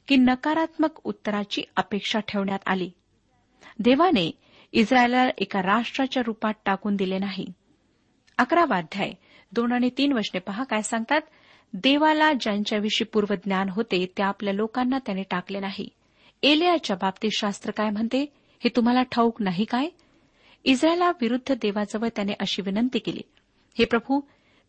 की 0.08 0.16
नकारात्मक 0.16 1.00
उत्तराची 1.04 1.62
अपेक्षा 1.76 2.20
ठेवण्यात 2.20 2.58
आली. 2.66 2.90
देवाने 3.78 4.30
इस्रायलला 4.72 5.28
एका 5.38 5.62
राष्ट्राच्या 5.62 6.22
रूपात 6.26 6.54
टाकून 6.64 6.96
दिले 6.96 7.18
नाही. 7.18 7.52
अकरावा 8.38 8.76
अध्याय 8.76 9.12
दोन 9.52 9.72
आणि 9.72 9.90
तीन 9.98 10.12
वचने 10.12 10.40
पहा 10.40 10.64
काय 10.64 10.82
सांगतात. 10.82 11.20
देवाला 11.72 12.32
ज्यांच्याविषयी 12.32 13.04
पूर्वज्ञान 13.04 13.68
होते 13.68 14.06
त्या 14.16 14.26
आपल्या 14.26 14.54
लोकांना 14.54 14.98
त्याने 14.98 15.22
टाकले 15.22 15.60
नाही. 15.60 15.88
एलियाच्या 16.44 16.96
बाबतीत 16.96 17.30
शास्त्र 17.38 17.70
काय 17.70 17.90
म्हणते? 17.90 18.22
हे 18.64 18.68
तुम्हाला 18.76 19.02
ठाऊक 19.02 19.42
नाही 19.42 19.64
काय? 19.64 19.88
इस्रायलाविरुद्ध 20.64 21.54
देवाजवळ 21.62 22.08
त्याने 22.08 22.32
अशी 22.40 22.62
विनंती 22.62 22.98
केली. 22.98 23.20
हे 23.78 23.84
प्रभू 23.84 24.20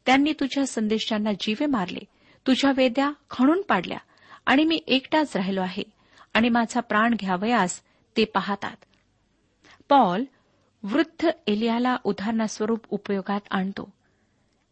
त्यांनी 0.06 0.34
तुझ्या 0.40 0.68
संदेशांना 0.68 1.32
जीवे 1.32 1.66
मारले 1.66 2.00
तुझ्या 2.48 2.72
वेद्या 2.76 3.12
खणून 3.30 3.62
पाडल्या 3.62 3.98
आणि 4.46 4.66
मी 4.66 4.80
एकटाच 4.88 5.36
राहिलो 5.36 5.62
आहे 5.62 5.84
आणि 6.34 6.50
माझा 6.50 6.80
प्राण 6.80 7.14
घ्यावयास 7.14 7.82
ते 8.18 8.26
पाहतात. 8.26 8.76
पॉल 9.90 10.24
वृद्ध 10.84 11.30
एलियाला 11.48 11.98
उदाहरणास्वरूप 12.04 12.80
उपयोगात 12.90 13.42
आणतो. 13.52 13.90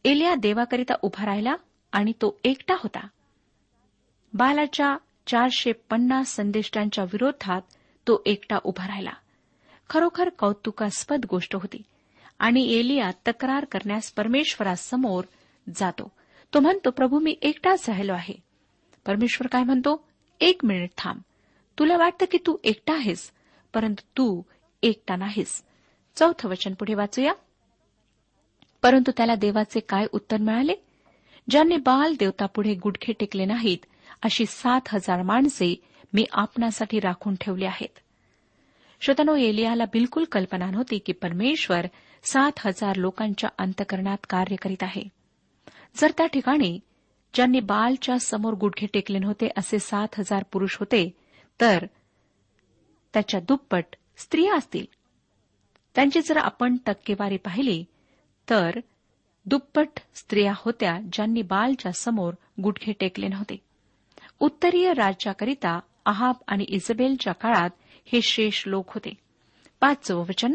एलिया 0.06 0.36
देवाकरिता 0.36 0.94
उभा 1.02 1.26
राहिला 1.26 1.56
आणि 1.92 2.12
तो 2.12 2.40
एकटा 2.44 2.74
होता. 2.74 3.08
बालाच्या 4.34 4.98
चारशे 5.28 5.72
पन्नास 5.72 6.30
संदेष्टांच्या 6.30 7.04
विरोधात 7.04 7.62
तो 8.08 8.24
एकटा 8.26 8.58
उभा 8.64 8.88
राहिला. 8.88 9.12
खरोखर 9.90 10.30
कौतुकास्पद 10.30 11.26
गोष्ट 11.30 11.56
होती 11.56 11.82
आणि 12.40 12.74
एलिया 12.74 13.12
तक्रार 13.28 13.66
करण्यास 13.66 14.12
परमेश्वरासमोर 14.12 15.24
जातो. 15.76 16.12
तो 16.54 16.60
म्हणतो 16.60 16.90
प्रभू 16.90 17.20
मी 17.20 17.36
एकटाच 17.42 17.90
राहिलो 17.90 18.14
आहे. 18.14 18.34
परमेश्वर 19.06 19.48
काय 19.48 19.64
म्हणतो 19.64 20.08
एक 20.40 20.66
मिनिट 20.66 20.90
थांब. 20.98 21.22
तुला 21.80 21.98
वाटतं 21.98 22.26
की 22.32 22.38
तू 22.38 22.58
एकटा 22.64 22.94
आहेस 22.94 23.32
परंतु 23.74 24.02
तू 24.18 24.42
एकटा 24.84 25.16
नाहीस. 25.16 25.64
चौथं 26.16 26.50
वचन 26.50 26.74
पुढे 26.74 26.94
वाचूया. 26.94 27.34
परंतु 28.82 29.12
त्याला 29.18 29.36
देवाचे 29.36 29.80
काय 29.80 30.06
उत्तर 30.12 30.38
मिळाले? 30.38 30.74
ज्यांनी 31.50 31.78
बाल 31.78 32.14
देवतापुढे 32.20 32.76
गुडघे 32.76 33.14
टेकले 33.14 33.46
नाहीत 33.46 33.86
अशी 34.24 34.46
सात 34.46 34.82
हजार 34.88 35.22
माणसे 35.22 35.76
मी 36.14 36.26
आपणासाठी 36.32 37.00
राखून 37.00 37.36
ठेवली 37.42 37.66
आहेत. 37.66 38.00
श्रोतनो 39.02 39.36
एलियाला 39.36 39.86
बिलकुल 39.86 40.24
कल्पना 40.24 40.72
नव्हती 40.72 40.98
की 40.98 41.14
परमेश्वर 41.14 41.86
सात 42.24 42.52
हजार 42.60 42.96
लोकांच्या 42.96 43.50
अंतकरणात 43.58 44.18
कार्य 44.30 44.56
करीत 44.56 44.84
आहे. 44.84 45.04
जर 45.96 46.12
त्या 46.18 46.26
ठिकाणी 46.26 46.80
ज्यांनी 47.34 47.60
बालच्या 47.60 48.20
समोर 48.20 48.54
गुडघे 48.54 48.88
टेकले 48.88 49.20
नव्हते 49.20 49.50
असे 49.58 49.80
सात 49.80 50.08
हजार 50.20 50.44
पुरुष 50.52 50.78
होते 50.80 51.10
तर 51.62 51.86
त्याच्या 53.14 53.40
दुप्पट 53.40 53.86
स्त्रिया 54.18 54.56
असतील. 54.58 54.86
त्यांची 55.96 56.22
जर 56.22 56.38
आपण 56.38 56.78
टक्केवारी 56.86 57.38
पाहिली 57.38 57.86
तर 58.50 58.80
दुप्पट 59.46 59.88
स्त्रिया 60.16 60.54
होत्या 60.58 61.00
ज्यांनी 61.14 61.42
बालच्या 61.42 61.92
समोर 61.92 62.34
गुडघे 62.64 62.92
टेकले 62.92 63.28
नव्हते. 63.28 63.73
उत्तरीय 64.40 64.94
राज्याकरिता 64.94 65.80
अहाब 66.06 66.36
आणि 66.48 66.66
इजबेलच्या 66.70 67.34
काळात 67.34 67.70
हे 68.06 68.22
शेष 68.22 68.64
लोक 68.68 68.94
होते. 68.94 69.14
पाचवं 69.80 70.26
वचन 70.26 70.54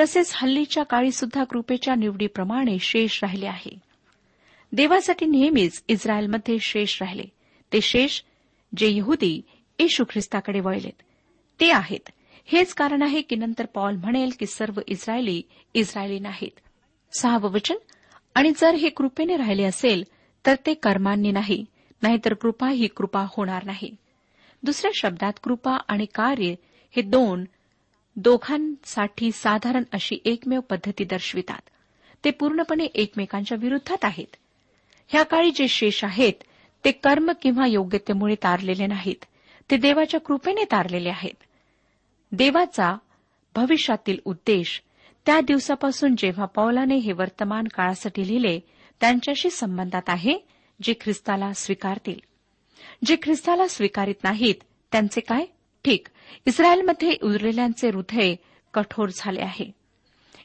तसेच 0.00 0.32
हल्लीच्या 0.34 0.82
काळी 0.82 1.10
सुद्धा 1.10 1.44
कृपेच्या 1.44 1.94
निवडीप्रमाणे 1.94 2.78
शेष 2.78 3.24
राहिले 3.24 3.46
आहे. 3.46 3.78
देवासाठी 4.72 5.26
नेहमीच 5.26 5.82
इस्रायलमध्ये 5.88 6.58
शेष 6.60 7.02
राहिले. 7.02 7.24
ते 7.72 7.80
शेष 7.80 8.22
जे 8.76 8.96
यहुदी 8.96 9.42
येशू 9.78 10.04
ख्रिस्ताकडे 10.04 10.60
वळलेत. 10.60 11.02
ते 11.60 11.70
आहेत. 11.70 12.10
हेच 12.46 12.74
कारण 12.74 13.02
आहे 13.02 13.20
की 13.20 13.36
नंतर 13.36 13.66
पॉल 13.66 13.96
म्हणेल 13.96 14.30
की 14.38 14.46
सर्व 14.46 14.80
इस्रायली 14.86 15.42
इस्रायली 15.74 16.18
नाहीत. 16.18 16.60
सहावं 17.18 17.50
वचन 17.50 17.74
आणि 18.34 18.52
जर 18.56 18.74
हे 18.74 18.88
कृपेने 18.88 19.36
राहिले 19.36 19.64
असेल 19.64 20.04
तर 20.46 20.54
ते 20.66 20.74
कर्मांनी 20.74 21.30
नाही. 21.30 21.64
नाहीतर 22.02 22.34
कृपा 22.34 22.68
ही 22.68 22.86
कृपा 22.86 23.26
होणार 23.28 23.64
नाही. 23.64 23.96
दुसऱ्या 24.62 24.90
शब्दात 24.94 25.32
कृपा 25.42 25.76
आणि 25.88 26.06
कार्य 26.14 26.54
हे 26.96 27.02
दोन 27.02 27.44
दोघांसाठी 28.16 29.32
साधारण 29.32 29.82
अशी 29.92 30.18
एकमेव 30.24 30.60
पद्धती 30.60 31.04
दर्शवितात. 31.04 31.60
ते 32.24 32.30
पूर्णपणे 32.30 32.84
एकमेकांच्या 32.84 33.58
विरुद्धात 33.60 34.04
आहेत. 34.04 34.36
ह्या 35.08 35.22
काळी 35.22 35.50
जे 35.50 35.68
शेष 35.68 36.04
आहेत 36.04 36.32
ते 36.84 36.90
कर्म 36.90 37.32
किंवा 37.42 37.66
योग्यतेमुळे 37.66 38.34
तारलेले 38.34 38.86
नाहीत. 38.86 39.24
ते 39.70 39.76
देवाच्या 39.76 40.20
कृपेने 40.20 40.64
तारलेले 40.64 41.08
आहेत. 41.08 41.44
देवाचा 42.32 42.96
भविष्यातील 43.54 44.16
उद्देश 44.24 44.82
त्या 45.26 45.40
दिवसापासून 45.40 46.14
जेव्हा 46.18 46.44
पौलाने 46.44 46.96
हे 46.96 47.12
वर्तमान 47.12 47.64
काळासाठी 47.64 48.28
लिहिले 48.28 48.60
त्यांच्याशी 49.00 49.50
संबंधात 49.50 50.02
आहे 50.08 50.38
जे 50.82 50.94
ख्रिस्ताला 51.00 51.52
स्वीकारतील. 51.52 52.20
जे 53.04 53.16
ख्रिस्ताला 53.22 53.68
स्वीकारित 53.68 54.14
नाहीत 54.24 54.54
त्यांचे 54.92 55.20
काय? 55.20 55.44
ठीक. 55.84 56.08
इस्रायलमध्ये 56.46 57.16
उरलेल्यांचे 57.22 57.88
हृदय 57.88 58.34
कठोर 58.74 59.08
झाले 59.14 59.40
आहे. 59.40 59.70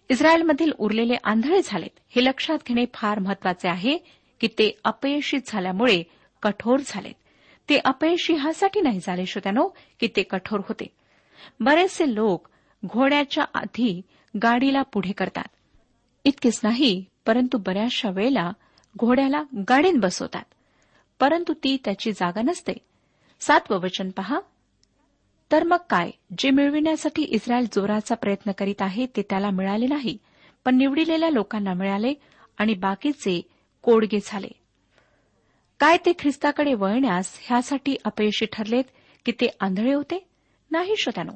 इस्रायलमधील 0.10 0.72
उरलेले 0.72 1.16
आंधळे 1.24 1.62
झालेत. 1.66 2.00
हे 2.10 2.26
लक्षात 2.26 2.58
घेणे 2.68 2.86
फार 2.94 3.20
महत्त्वाचे 3.20 3.70
आहे 3.70 3.98
की 4.40 4.48
ते 4.48 4.80
अपयशित 4.84 5.40
झाल्यामुळे 5.48 6.04
कठोर 6.42 6.80
झालेत. 6.86 7.14
ते 7.70 7.78
अपयशी 7.78 8.34
ह्यासाठी 8.34 8.82
नाही 8.82 9.00
झाले 9.04 9.26
श्रोत्यानो 9.26 9.68
की 10.00 10.08
ते 10.16 10.24
कठोर 10.24 10.60
होते. 10.60 10.88
बरेचसे 11.60 12.16
लोक 12.16 12.48
घोड्याच्या 12.86 13.46
आधी 13.54 14.02
गाडीला 14.44 14.82
पुढे 14.82 15.12
करतात. 15.12 15.48
इतकेच 16.26 16.60
नाही 16.64 17.06
परंतु 17.26 17.58
बऱ्याचशा 17.58 18.10
वेळेला 18.10 18.52
घोड्याला 18.98 19.44
गाडीत 19.70 19.94
बसवतात. 19.96 20.44
परंतु 21.20 21.54
ती 21.54 21.78
त्याची 21.86 22.12
जागा 22.12 22.42
नसते. 22.42 22.74
सातवं 23.40 23.80
वचन 23.80 24.10
पहा. 24.10 24.40
तर 25.52 25.64
मग 25.64 25.78
काय? 25.90 26.12
जे 26.38 26.50
मिळविण्यासाठी 26.50 27.24
इस्रायल 27.24 27.66
जोराचा 27.66 28.16
प्रयत्न 28.16 28.52
करीत 28.52 28.82
आहे 28.82 29.06
ते 29.06 29.22
त्याला 29.22 29.50
मिळाले 29.50 29.88
नाही 29.88 30.18
पण 30.66 30.76
निवडिलेल्या 30.76 31.30
लोकांना 31.30 31.74
मिळाले 31.74 32.14
आणि 32.58 32.74
बाकीचे 32.74 33.42
कोडगे 33.82 34.20
झाले. 34.26 34.48
काय 35.80 35.98
ते 36.06 36.14
ख्रिस्ताकडे 36.20 36.74
वळण्यास 36.74 37.40
ह्यासाठी 37.42 37.96
अपयशी 38.06 38.46
ठरलेत 38.46 38.84
की 39.26 39.32
ते 39.32 39.48
आंधळे 39.60 39.94
होते? 39.94 40.28
नाही 40.72 40.96
श्रोत्यानो 40.98 41.32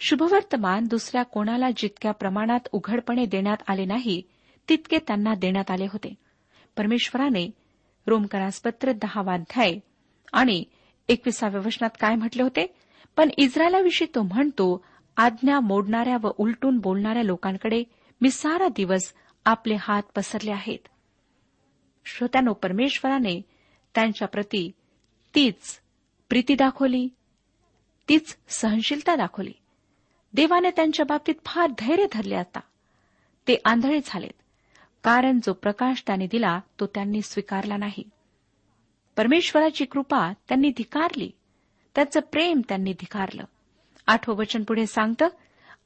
शुभवर्तमान 0.00 0.84
दुसऱ्या 0.84 1.22
कोणाला 1.22 1.68
जितक्या 1.76 2.12
प्रमाणात 2.12 2.60
उघडपणे 2.72 3.26
देण्यात 3.26 3.56
आले 3.68 3.84
नाही 3.84 4.22
तितके 4.68 4.98
त्यांना 4.98 5.34
देण्यात 5.34 5.70
आले 5.70 5.84
होते. 5.84 6.14
परमेश्वराने 6.76 7.50
रोमकरासपत्र 8.06 8.92
दहावाध्याय 8.92 9.78
आणि 10.32 10.64
एकविसाव्या 11.08 11.60
वचनात 11.60 11.90
काय 12.00 12.14
म्हटले 12.14 12.42
होते? 12.42 12.74
पण 13.16 13.30
इस्रायलाविषयी 13.36 14.08
तो 14.14 14.22
म्हणतो 14.22 14.84
आज्ञा 15.16 15.60
मोडणाऱ्या 15.60 16.16
व 16.22 16.30
उलटून 16.38 16.78
बोलणाऱ्या 16.78 17.22
लोकांकडे 17.22 17.84
मी 18.20 18.30
सारा 18.30 18.68
दिवस 18.68 19.14
आपले 19.44 19.76
हात 19.80 20.02
पसरले 20.16 20.50
आहेत. 20.50 20.88
श्रोत्यानो 22.04 22.52
परमेश्वराने 22.52 23.42
त्यांच्या 23.94 24.28
प्रती 24.28 24.70
तीच 25.34 25.80
प्रीती 26.28 26.54
दाखवली 26.54 27.08
तीच 28.08 28.36
सहनशीलता 28.48 29.16
दाखवली. 29.16 29.52
देवाने 30.34 30.70
त्यांच्या 30.70 31.04
बाबतीत 31.04 31.34
फार 31.46 31.70
धैर्य 31.78 32.06
धरले 32.12 32.34
आता. 32.34 32.60
ते 33.48 33.56
आंधळे 33.64 34.00
झालेत. 34.04 34.42
कारण 35.02 35.38
जो 35.42 35.52
प्रकाश 35.52 36.02
त्याने 36.06 36.26
दिला 36.26 36.60
तो 36.80 36.86
त्यांनी 36.86 37.22
स्वीकारला 37.22 37.76
नाही. 37.76 38.02
परमेश्वराची 39.16 39.84
कृपा 39.84 40.32
त्यांनी 40.48 40.70
धिकारली. 40.70 41.30
त्याचं 41.94 42.20
प्रेम 42.20 42.60
त्यांनी 42.68 42.92
धिकारलं. 42.92 43.44
आठवं 44.06 44.36
वचन 44.36 44.62
पुढे 44.62 44.86
सांगतं 44.86 45.28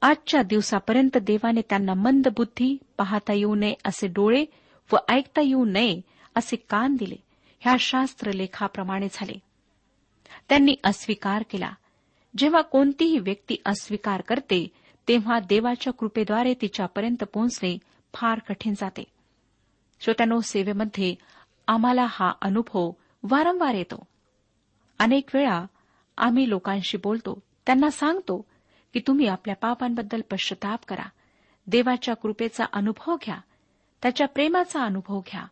आजच्या 0.01 0.43
दिवसापर्यंत 0.43 1.17
देवाने 1.17 1.61
त्यांना 1.61 1.93
मंद 1.93 2.27
बुद्धी 2.27 2.77
पाहता 2.97 3.33
येऊ 3.33 3.55
नये 3.55 3.73
असे 3.85 4.07
डोळे 4.07 4.45
व 4.93 4.95
ऐकता 5.09 5.41
येऊ 5.41 5.65
नये 5.65 6.01
असे 6.35 6.55
कान 6.55 6.95
दिले. 6.95 7.15
ह्या 7.59 7.75
शास्त्र 7.79 8.31
लेखाप्रमाणे 8.31 9.07
झाले. 9.13 9.39
त्यांनी 10.49 10.75
अस्वीकार 10.83 11.43
केला. 11.49 11.71
जेव्हा 12.37 12.61
कोणतीही 12.61 13.19
व्यक्ती 13.19 13.55
अस्वीकार 13.65 14.21
करते 14.21 14.67
तेव्हा 15.07 15.39
देवाच्या 15.39 15.93
कृपेद्वारे 15.93 16.53
तिच्यापर्यंत 16.53 17.23
पोहोचणे 17.23 17.77
फार 18.15 18.39
कठीण 18.39 18.73
जाते. 18.73 19.03
श्रोत्यानो 20.01 20.41
सेवेमध्ये 20.41 21.15
आम्हाला 21.67 22.05
हा 22.09 22.33
अनुभव 22.41 22.91
वारंवार 23.23 23.73
येतो. 23.73 24.07
अनेक 24.99 25.29
वेळा 25.33 25.65
आम्ही 26.17 26.49
लोकांशी 26.49 26.97
बोलतो 26.97 27.39
त्यांना 27.65 27.89
सांगतो 27.89 28.45
की 28.93 29.01
तुम्ही 29.07 29.27
आपल्या 29.27 29.55
पापांबद्दल 29.55 30.21
पश्चाताप 30.31 30.79
करा 30.87 31.09
देवाच्या 31.67 32.15
कृपेचा 32.15 32.65
अनुभव 32.73 33.15
घ्या 33.15 33.37
त्याच्या 34.01 34.27
प्रेमाचा 34.27 34.83
अनुभव 34.83 35.19
घ्या. 35.19 35.45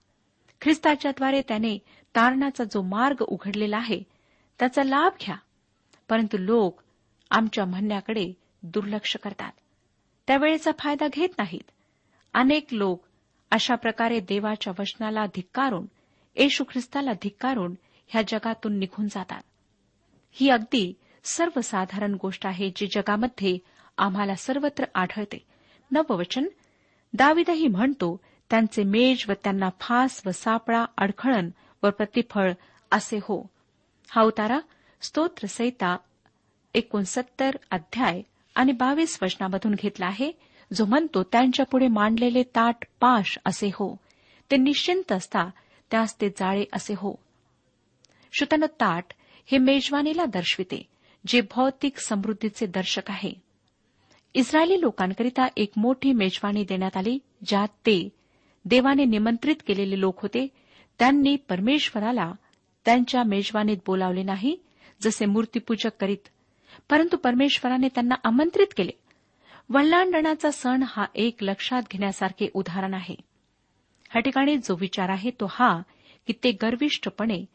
ख्रिस्ताच्याद्वारे 0.61 1.41
त्याने 1.41 1.77
तारणाचा 2.15 2.63
जो 2.63 2.81
मार्ग 2.81 3.21
उघडलेला 3.21 3.77
आहे 3.77 4.03
त्याचा 4.59 4.83
लाभ 4.83 5.11
घ्या. 5.25 5.35
परंतु 6.09 6.37
लोक 6.37 6.81
आमच्या 7.31 7.65
म्हणण्याकडे 7.65 8.33
दुर्लक्ष 8.63 9.17
करतात. 9.17 9.51
त्यावेळेचा 10.27 10.71
फायदा 10.79 11.07
घेत 11.13 11.29
नाहीत. 11.37 11.71
अनेक 12.33 12.67
लोक 12.71 13.03
अशा 13.51 13.75
प्रकारे 13.75 14.19
देवाच्या 14.19 14.73
वचनाला 14.79 15.25
धिक्कारून 15.25 15.85
येशू 16.35 16.63
ख्रिस्ताला 16.63 17.13
धिक्कारून 17.13 17.75
ह्या 18.07 18.21
जगातून 18.27 18.79
निघून 18.79 19.07
जातात. 19.07 19.41
ही 20.31 20.49
अगदी 20.49 20.93
सर्वसाधारण 21.23 22.17
गोष्ट 22.21 22.45
आहे 22.45 22.69
जी 22.75 22.87
जगामध्ये 22.87 23.57
आम्हाला 23.97 24.35
सर्वत्र 24.35 24.85
आढळते. 24.95 25.45
नववचन 25.91 26.47
दाविदही 27.13 27.67
म्हणतो 27.67 28.21
त्यांचे 28.49 28.83
मेज 28.83 29.25
व 29.29 29.33
त्यांना 29.43 29.69
फास 29.81 30.21
व 30.25 30.31
सापळा 30.31 30.85
अडखळण 30.97 31.49
व 31.83 31.89
प्रतिफळ 31.89 32.51
असे 32.91 33.17
हो. 33.17 33.51
हा 34.09 34.21
उतारा 34.21 34.59
स्तोत्रसहिता 35.01 35.97
एकोणसत्तर 36.73 37.55
अध्याय 37.71 38.21
आणि 38.55 38.71
बावीस 38.71 39.19
वचनामधून 39.21 39.75
घेतला 39.75 40.05
आहे. 40.05 40.31
जो 40.73 40.85
म्हणतो 40.85 41.23
त्यांच्यापुढे 41.23 41.87
मांडलेले 41.87 42.43
ताट 42.43 42.75
पाश 42.99 43.37
असे 43.45 43.67
हो. 43.67 43.95
ते 44.51 44.57
निश्चिंत 44.57 45.11
असता 45.11 45.49
त्यास 45.91 46.21
ते 46.21 46.29
जाळे 46.29 46.65
असे 46.73 46.93
हो. 46.97 47.15
श्रुतन 48.33 48.63
ताट 48.63 49.05
हे 49.45 49.57
मेजवानीला 49.57 50.25
दर्शविते 50.25 50.87
जे 51.27 51.41
भौतिक 51.41 51.97
समृद्धीचे 51.97 52.65
दर्शक 52.65 53.01
आहे. 53.09 53.33
इस्रायली 54.33 54.81
लोकांकरिता 54.81 55.47
एक 55.57 55.71
मोठी 55.77 56.13
मेजवानी 56.13 56.63
देण्यात 56.63 56.97
आली 56.97 57.19
ज्यात 57.45 57.67
ते 57.67 58.09
देवाने 58.65 59.05
निमंत्रित 59.05 59.55
केलेले 59.67 59.99
लोक 59.99 60.21
होते. 60.21 60.47
त्यांनी 60.99 61.35
परमेश्वराला 61.35 62.31
त्यांच्या 62.85 63.23
मेजवानीत 63.23 63.77
बोलावले 63.85 64.23
नाही 64.23 64.55
जसे 65.01 65.25
मूर्तीपूजक 65.25 65.89
करीत. 65.99 66.27
परंतु 66.89 67.17
परमेश्वराने 67.17 67.87
त्यांना 67.87 68.15
आमंत्रित 68.23 68.67
केले. 68.77 68.91
वल्लांडणाचा 69.69 70.51
सण 70.51 70.83
हा 70.87 71.05
एक 71.15 71.37
लक्षात 71.41 71.81
घेण्यासारखे 71.91 72.49
उदाहरण 72.53 72.93
आहे. 72.93 73.15
ह्या 74.09 74.21
ठिकाणी 74.21 74.57
जो 74.57 74.75
विचार 74.75 75.09
आहे 75.09 75.29
तो 75.29 75.47
हा 75.49 75.81
की 76.27 76.33
ते 76.43 76.51
गर्विष्ठपणे 76.51 77.45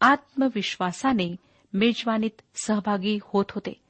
आत्मविश्वासाने 0.00 1.36
मेजवानीत 1.72 2.40
सहभागी 2.54 3.18
होत 3.22 3.44
होते. 3.50 3.80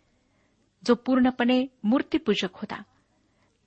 जो 0.86 0.94
पूर्णपणे 0.94 1.66
मूर्तीपूजक 1.84 2.48
होता. 2.54 2.82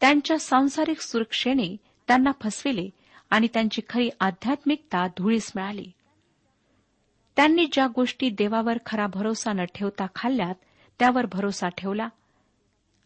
त्यांच्या 0.02 0.40
सांसारिक 0.40 1.02
सुरक्षेने 1.02 1.78
त्यांना 2.08 2.32
फसविले 2.42 2.90
आणि 3.30 3.48
त्यांची 3.54 3.82
खरी 3.90 4.10
आध्यात्मिकता 4.20 5.08
धुळीस 5.08 5.52
मिळाली. 5.56 5.92
त्यांनी 7.36 7.66
ज्या 7.72 7.88
गोष्टी 7.88 8.30
देवावर 8.30 8.78
खरा 8.86 9.08
भरोसा 9.08 9.54
न 9.54 9.64
ठेवता 9.76 10.06
खाल्ल्यात 10.16 10.56
त्यावर 11.00 11.26
भरोसा 11.26 11.70
ठेवला 11.70 12.08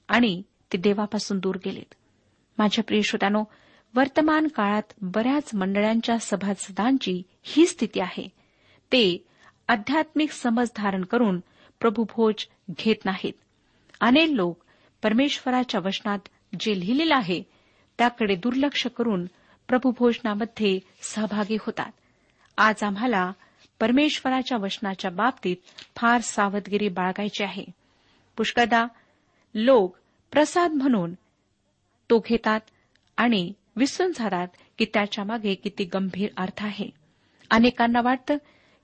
आणि 0.08 0.42
ते 0.74 0.78
देवापासून 0.78 1.40
दूर 1.40 1.56
गेलेत. 1.66 1.94
माझ्या 2.58 2.84
प्रिय 2.84 3.02
श्रोत्यानो 3.02 3.44
वर्तमान 3.96 4.48
काळात 4.48 4.94
बऱ्याच 5.02 5.56
मंडळांच्या 5.56 6.18
सभासदांची 6.18 7.22
ही 7.44 7.66
स्थिती 7.66 8.00
आहे. 8.00 8.30
ते 8.92 9.28
आध्यात्मिक 9.68 10.32
समज 10.32 10.68
धारण 10.76 11.04
करून 11.04 11.40
प्रभूभोज 11.80 12.48
घेत 12.72 13.06
नाहीत. 13.06 13.34
अनेक 14.02 14.30
लोक 14.30 14.60
परमेश्वराच्या 15.04 15.82
वचनात 15.86 16.20
जे 16.60 16.80
लिहिलेलं 16.80 17.16
आहे 17.16 17.44
त्याकडे 17.98 18.36
दुर्लक्ष 18.36 18.88
करून 18.88 19.26
प्रभूभोजनामध्ये 19.68 20.80
सहभागी 21.02 21.58
होतात. 21.60 21.92
आज 22.58 22.84
आम्हाला 22.84 23.32
परमेश्वराच्या 23.80 24.58
वचनाच्या 24.58 25.12
बाबतीत 25.12 25.56
फार 25.96 26.22
सावधगिरी 26.22 26.90
बाळगायची 26.90 27.44
आहे. 27.44 27.66
पुष्कदा 28.38 28.86
लोक 29.56 29.96
प्रसाद 30.36 30.72
म्हणून. 30.72 31.14
तो 32.10 32.20
घेतात 32.20 32.60
आणि 33.18 33.54
विसरून 33.76 34.12
जातात 34.12 34.48
की 34.78 34.86
त्याच्यामागे 34.86 35.56
किती 35.56 35.84
गंभीर 35.84 36.30
अर्थ 36.38 36.66
आहे. 36.66 36.90
अनेकांना 37.52 38.02
वाटतं 38.02 38.38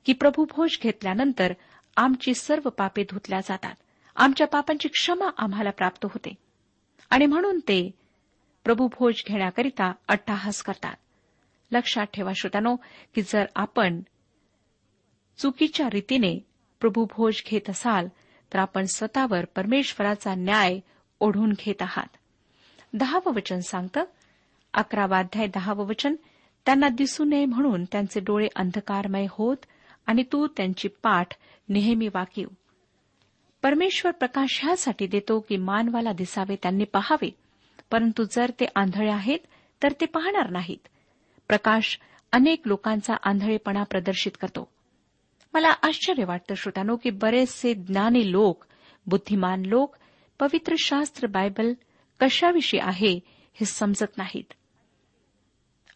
की 0.06 0.14
प्रभू 0.14 0.46
भोज 0.46 0.70
घेतल्यानंतर 0.84 1.54
आमची 1.98 2.34
सर्व 2.34 2.70
पापे 2.70 3.04
धुतल्या 3.04 3.40
जातात. 3.40 3.76
आमच्या 4.16 4.48
पापांची 4.48 4.88
क्षमा 4.88 5.30
आम्हाला 5.38 5.70
प्राप्त 5.70 6.04
होते. 6.04 6.34
आणि 7.10 7.26
म्हणून 7.26 7.60
ते 7.60 7.92
प्रभू 8.64 8.88
भोज 8.88 9.14
घेण्याकरिता 9.28 9.92
अट्टाहास 10.08 10.64
करतात. 10.64 10.96
लक्षात 11.72 12.06
ठेवा 12.06 12.32
श्रोत्यानो 12.36 12.76
की 13.16 13.22
जर 13.22 13.46
आपण 13.56 14.02
चुकीच्या 15.38 15.88
रीतीने 15.94 16.46
प्रभू 16.80 17.06
भोज 17.06 17.42
घेत 17.48 17.70
असाल 17.70 18.08
तर 18.54 18.60
आपण 18.60 18.86
स्वतःवर 18.86 19.46
परमेश्वराचा 19.46 20.36
न्याय 20.36 20.80
ओढून 21.22 21.52
घेत 21.52 21.82
आहात. 21.82 22.18
दहावं 22.94 23.34
वचन 23.34 23.60
सांगतं 23.60 24.04
अकरावाध्याय 24.74 25.48
दहावं 25.48 25.86
वचन 25.86 26.16
त्यांना 26.66 26.90
दिसू 26.90 27.24
नये 27.24 27.46
म्हणून 27.46 27.86
त्यांचे 27.86 28.20
डोळे 28.20 28.48
अंधकारमय 28.56 29.26
होत 29.30 29.58
आणि 30.06 30.24
तू 30.32 30.48
त्यांची 30.48 30.88
पाठ 30.88 31.28
नेहमी 31.70 32.08
वाकीव. 32.08 32.48
परमेश्वर 33.62 34.12
प्रकाश 34.12 34.60
ह्यासाठी 34.64 35.08
देतो 35.08 35.40
की 35.40 35.58
मानवाला 35.58 36.12
दिसावे 36.12 36.56
त्यांनी 36.56 36.84
पहावे. 36.84 37.30
परंतु 37.92 38.24
जर 38.32 38.50
ते 38.50 38.66
आंधळे 38.76 39.12
आहेत 39.12 39.40
तर 39.84 39.92
ते 40.02 40.06
पाहणार 40.06 40.50
नाहीत. 40.50 40.88
प्रकाश 41.48 42.00
अनेक 42.32 42.62
लोकांचा 42.66 43.14
आंधळेपणा 43.24 43.84
प्रदर्शित 43.84 44.32
करतो. 44.42 44.68
मला 45.54 45.70
आश्चर्य 45.70 46.24
वाटतं 46.24 46.56
श्रोतानो 46.56 46.96
की 46.96 47.10
बरेचसे 47.10 47.74
ज्ञानी 47.74 48.32
लोक 48.32 48.66
बुद्धिमान 49.08 49.62
लोक 49.62 49.96
पवित्र 50.42 50.76
शास्त्र 50.80 51.28
बायबल 51.28 51.74
कशाविषयी 52.20 52.80
आहे 52.84 53.20
हे 53.54 53.66
समजत 53.66 54.18
नाहीत. 54.18 54.54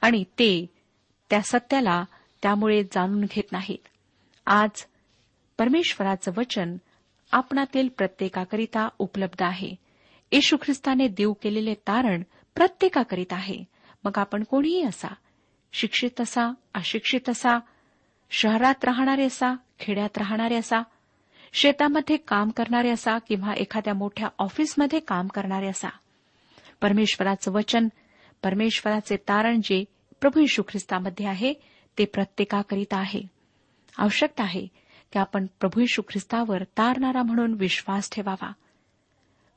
आणि 0.02 0.24
ते 0.24 0.66
त्या 1.30 1.42
सत्याला 1.42 2.06
त्यामुळे 2.42 2.84
जाणून 2.84 3.22
घेत 3.22 3.52
नाहीत. 3.52 3.88
आज 4.46 4.86
परमेश्वराचं 5.58 6.32
वचन 6.38 6.78
आपणातील 7.32 7.88
प्रत्येकाकरिता 7.88 8.90
उपलब्ध 9.00 9.44
आहे. 9.44 9.76
येशू 10.32 10.58
ख्रिस्ताने 10.62 11.08
देऊ 11.08 11.34
केलेले 11.34 11.74
तारण 11.74 12.24
प्रत्येकाकरिता 12.56 13.36
आहे. 13.36 13.64
मग 14.04 14.12
आपण 14.16 14.44
कोणीही 14.44 14.84
असा 14.84 15.14
शिक्षित 15.74 16.22
असा 16.22 16.54
अशिक्षित 16.74 17.30
असा 17.30 17.60
शहरात 18.32 18.86
राहणारे 18.86 19.26
असा 19.26 19.56
खेड्यात 19.80 20.18
राहणारे 20.18 20.56
असा 20.56 20.78
शेतामध्ये 21.54 22.18
काम 22.18 22.50
करणारे 22.50 22.90
असा 22.90 23.18
किंवा 23.18 23.54
एखाद्या 23.54 23.94
मोठ्या 23.94 24.28
ऑफिसमध्ये 24.40 25.00
काम 25.00 25.28
करणारे 25.28 25.68
असा. 25.68 25.88
परमेश्वराचं 26.82 27.52
वचन 27.52 27.88
परमेश्वराचे 28.44 29.16
तारण 29.16 29.62
जे 29.64 29.86
प्रभू 30.22 30.40
यशू 30.40 30.62
ख्रिस्तामध्ये 30.68 31.26
आहे 31.26 31.54
ते 31.98 32.06
प्रत्येकाकरिता 32.06 32.98
आहे. 32.98 33.22
आवश्यकता 33.98 34.44
आहे 34.44 34.68
की 35.14 35.20
आपण 35.20 35.46
प्रभू 35.60 35.82
यशू 35.82 36.02
ख्रिस्तावर 36.02 36.64
तारणारा 36.64 37.24
म्हणून 37.24 37.54
विश्वास 37.54 38.10
ठेवावा. 38.12 38.52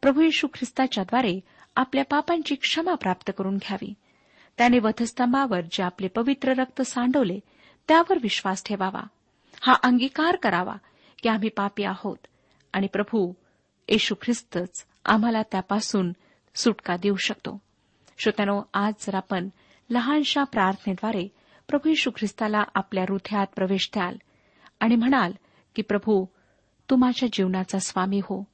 प्रभू 0.03 0.21
यशू 0.21 0.47
ख्रिस्ताच्याद्वारे 0.47 1.41
आपल्या 1.77 2.05
पापांची 2.05 2.55
क्षमा 2.55 2.95
प्राप्त 2.95 3.31
करून 3.39 3.57
घ्यावी. 3.57 3.95
त्याने 4.59 4.79
वधस्तंभावर 4.79 5.61
जे 5.61 5.83
आपले 5.83 6.09
पवित्र 6.09 6.53
रक्त 6.53 6.83
सांडवले 6.83 7.41
त्यावर 7.89 8.19
विश्वास 8.23 8.65
ठेवावा. 8.65 9.07
हा 9.61 9.75
अंगीकार 9.83 10.37
करावा. 10.37 10.75
की 11.23 11.29
आम्ही 11.29 11.49
पापी 11.49 11.85
आहोत. 11.85 12.17
आणि 12.73 12.87
प्रभू 12.87 13.33
येशू 13.89 14.15
ख्रिस्तच 14.23 14.87
आम्हाला 15.05 15.43
त्यापासून 15.43 16.13
सुटका 16.55 16.97
देऊ 16.97 17.17
शकतो. 17.17 17.61
श्रोत्यानो 18.19 18.63
आज 18.75 18.95
जर 19.01 19.15
आपण 19.15 19.49
लहानशा 19.91 20.45
प्रार्थनेद्वारे 20.45 21.29
प्रभू 21.69 21.89
येशू 21.89 22.11
ख्रिस्ताला 22.11 22.63
आपल्या 22.75 23.05
हृदयात 23.09 23.47
प्रवेश 23.57 23.91
द्याल 23.93 24.17
आणि 24.81 24.97
म्हणाल 24.97 25.33
की 25.75 25.83
प्रभू 25.83 26.27
तू 26.91 26.97
माझ्या 26.97 27.29
जीवनाचा 27.33 27.79
स्वामी 27.79 28.19
हो. 28.19 28.45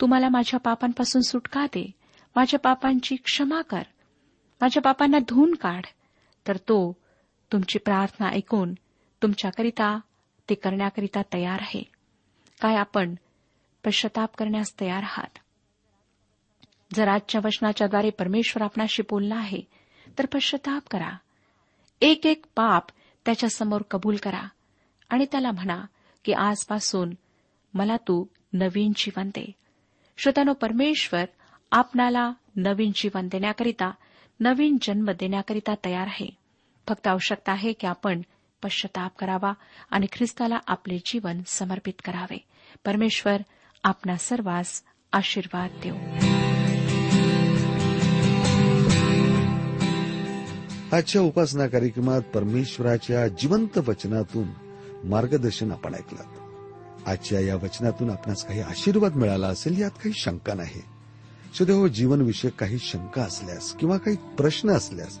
तुम्हाला 0.00 0.28
माझ्या 0.28 0.60
पापांपासून 0.60 1.22
सुटका 1.22 1.66
दे. 1.66 1.90
माझ्या 2.36 2.60
पापांची 2.60 3.16
क्षमा 3.16 3.62
कर. 3.62 3.82
माझ्या 4.60 4.82
पापांना 4.82 5.18
धुवून 5.18 5.54
काढ. 5.54 5.82
तर 6.48 6.56
तो 6.56 6.96
तुमची 7.52 7.78
प्रार्थना 7.78 8.28
ऐकून 8.28 8.74
तुमच्याकरिता 9.22 10.00
ते 10.50 10.54
करण्याकरिता 10.54 11.22
तयार 11.34 11.58
आहे. 11.60 11.82
काय 12.60 12.76
आपण 12.76 13.14
पश्चाताप 13.84 14.36
करण्यास 14.36 14.80
तयार 14.80 15.02
आहात? 15.02 15.38
जर 16.94 17.08
आजच्या 17.08 17.40
वचनाच्याद्वारे 17.44 18.10
परमेश्वर 18.10 18.62
आपणाशी 18.62 19.02
बोलला 19.02 19.36
आहे 19.36 19.60
तर 20.18 20.26
पश्चाताप 20.26 20.82
करा. 20.90 21.16
एक 22.00 22.26
एक 22.26 22.44
पाप 22.56 22.84
त्याच्यासमोर 23.24 23.82
कबूल 23.82 24.16
करा 24.16 24.48
आणि 25.08 25.26
त्याला 25.32 25.50
म्हणा 25.50 25.84
की 26.24 26.32
आजपासून 26.32 27.14
मला 27.74 27.96
तू 27.96 28.24
नवीन 28.52 28.92
जीवन 28.96 29.28
दे. 29.28 29.52
श्रोत्यानो 30.18 30.52
परमेश्वर 30.52 31.24
आपणाला 31.70 32.32
नवीन 32.56 32.90
जीवन 32.94 33.28
देण्याकरिता 33.28 33.90
नवीन 34.40 34.76
जन्म 34.82 35.10
देण्याकरिता 35.10 35.74
तयार 35.84 36.06
आहे. 36.06 36.30
फक्त 36.88 37.06
आवश्यकता 37.06 37.52
आहे 37.52 37.72
की 37.72 37.86
आपण 37.86 38.22
पश्चाताप 38.62 39.16
करावा 39.18 39.52
आणि 39.90 40.06
ख्रिस्ताला 40.12 40.58
आपले 40.66 40.98
जीवन 40.98 41.40
समर्पित 41.46 41.92
करावे. 42.04 42.44
परमेश्वर 42.84 43.36
आपणा 43.84 44.16
सर्वांस 44.16 44.82
आशीर्वाद 45.12 45.70
देऊ. 45.84 45.94
आजच्या 50.92 51.22
उपासना 51.22 51.66
कार्यक्रमात 51.66 52.22
परमेश्वराच्या 52.22 53.28
जिवंत 53.28 53.78
वचनातून 53.78 54.48
मार्गदर्शन 55.04 55.70
आपण 55.70 55.94
ऐकलं. 55.94 56.46
आजच्या 57.06 57.40
या 57.40 57.56
वचनातून 57.56 58.10
आपणास 58.10 58.46
काही 58.46 58.60
आशीर्वाद 58.60 59.16
मिळाला 59.16 59.46
असेल 59.46 59.80
यात 59.80 59.90
काही 59.90 60.12
शंका 60.14 60.54
नाही. 60.54 60.82
सुदैव 61.54 61.78
हो, 61.78 61.88
जीवनविषयक 61.88 62.52
काही 62.52 62.78
शंका 62.78 63.22
असल्यास 63.22 63.72
किंवा 63.72 63.98
काही 63.98 64.16
प्रश्न 64.16 64.70
असल्यास 64.70 65.20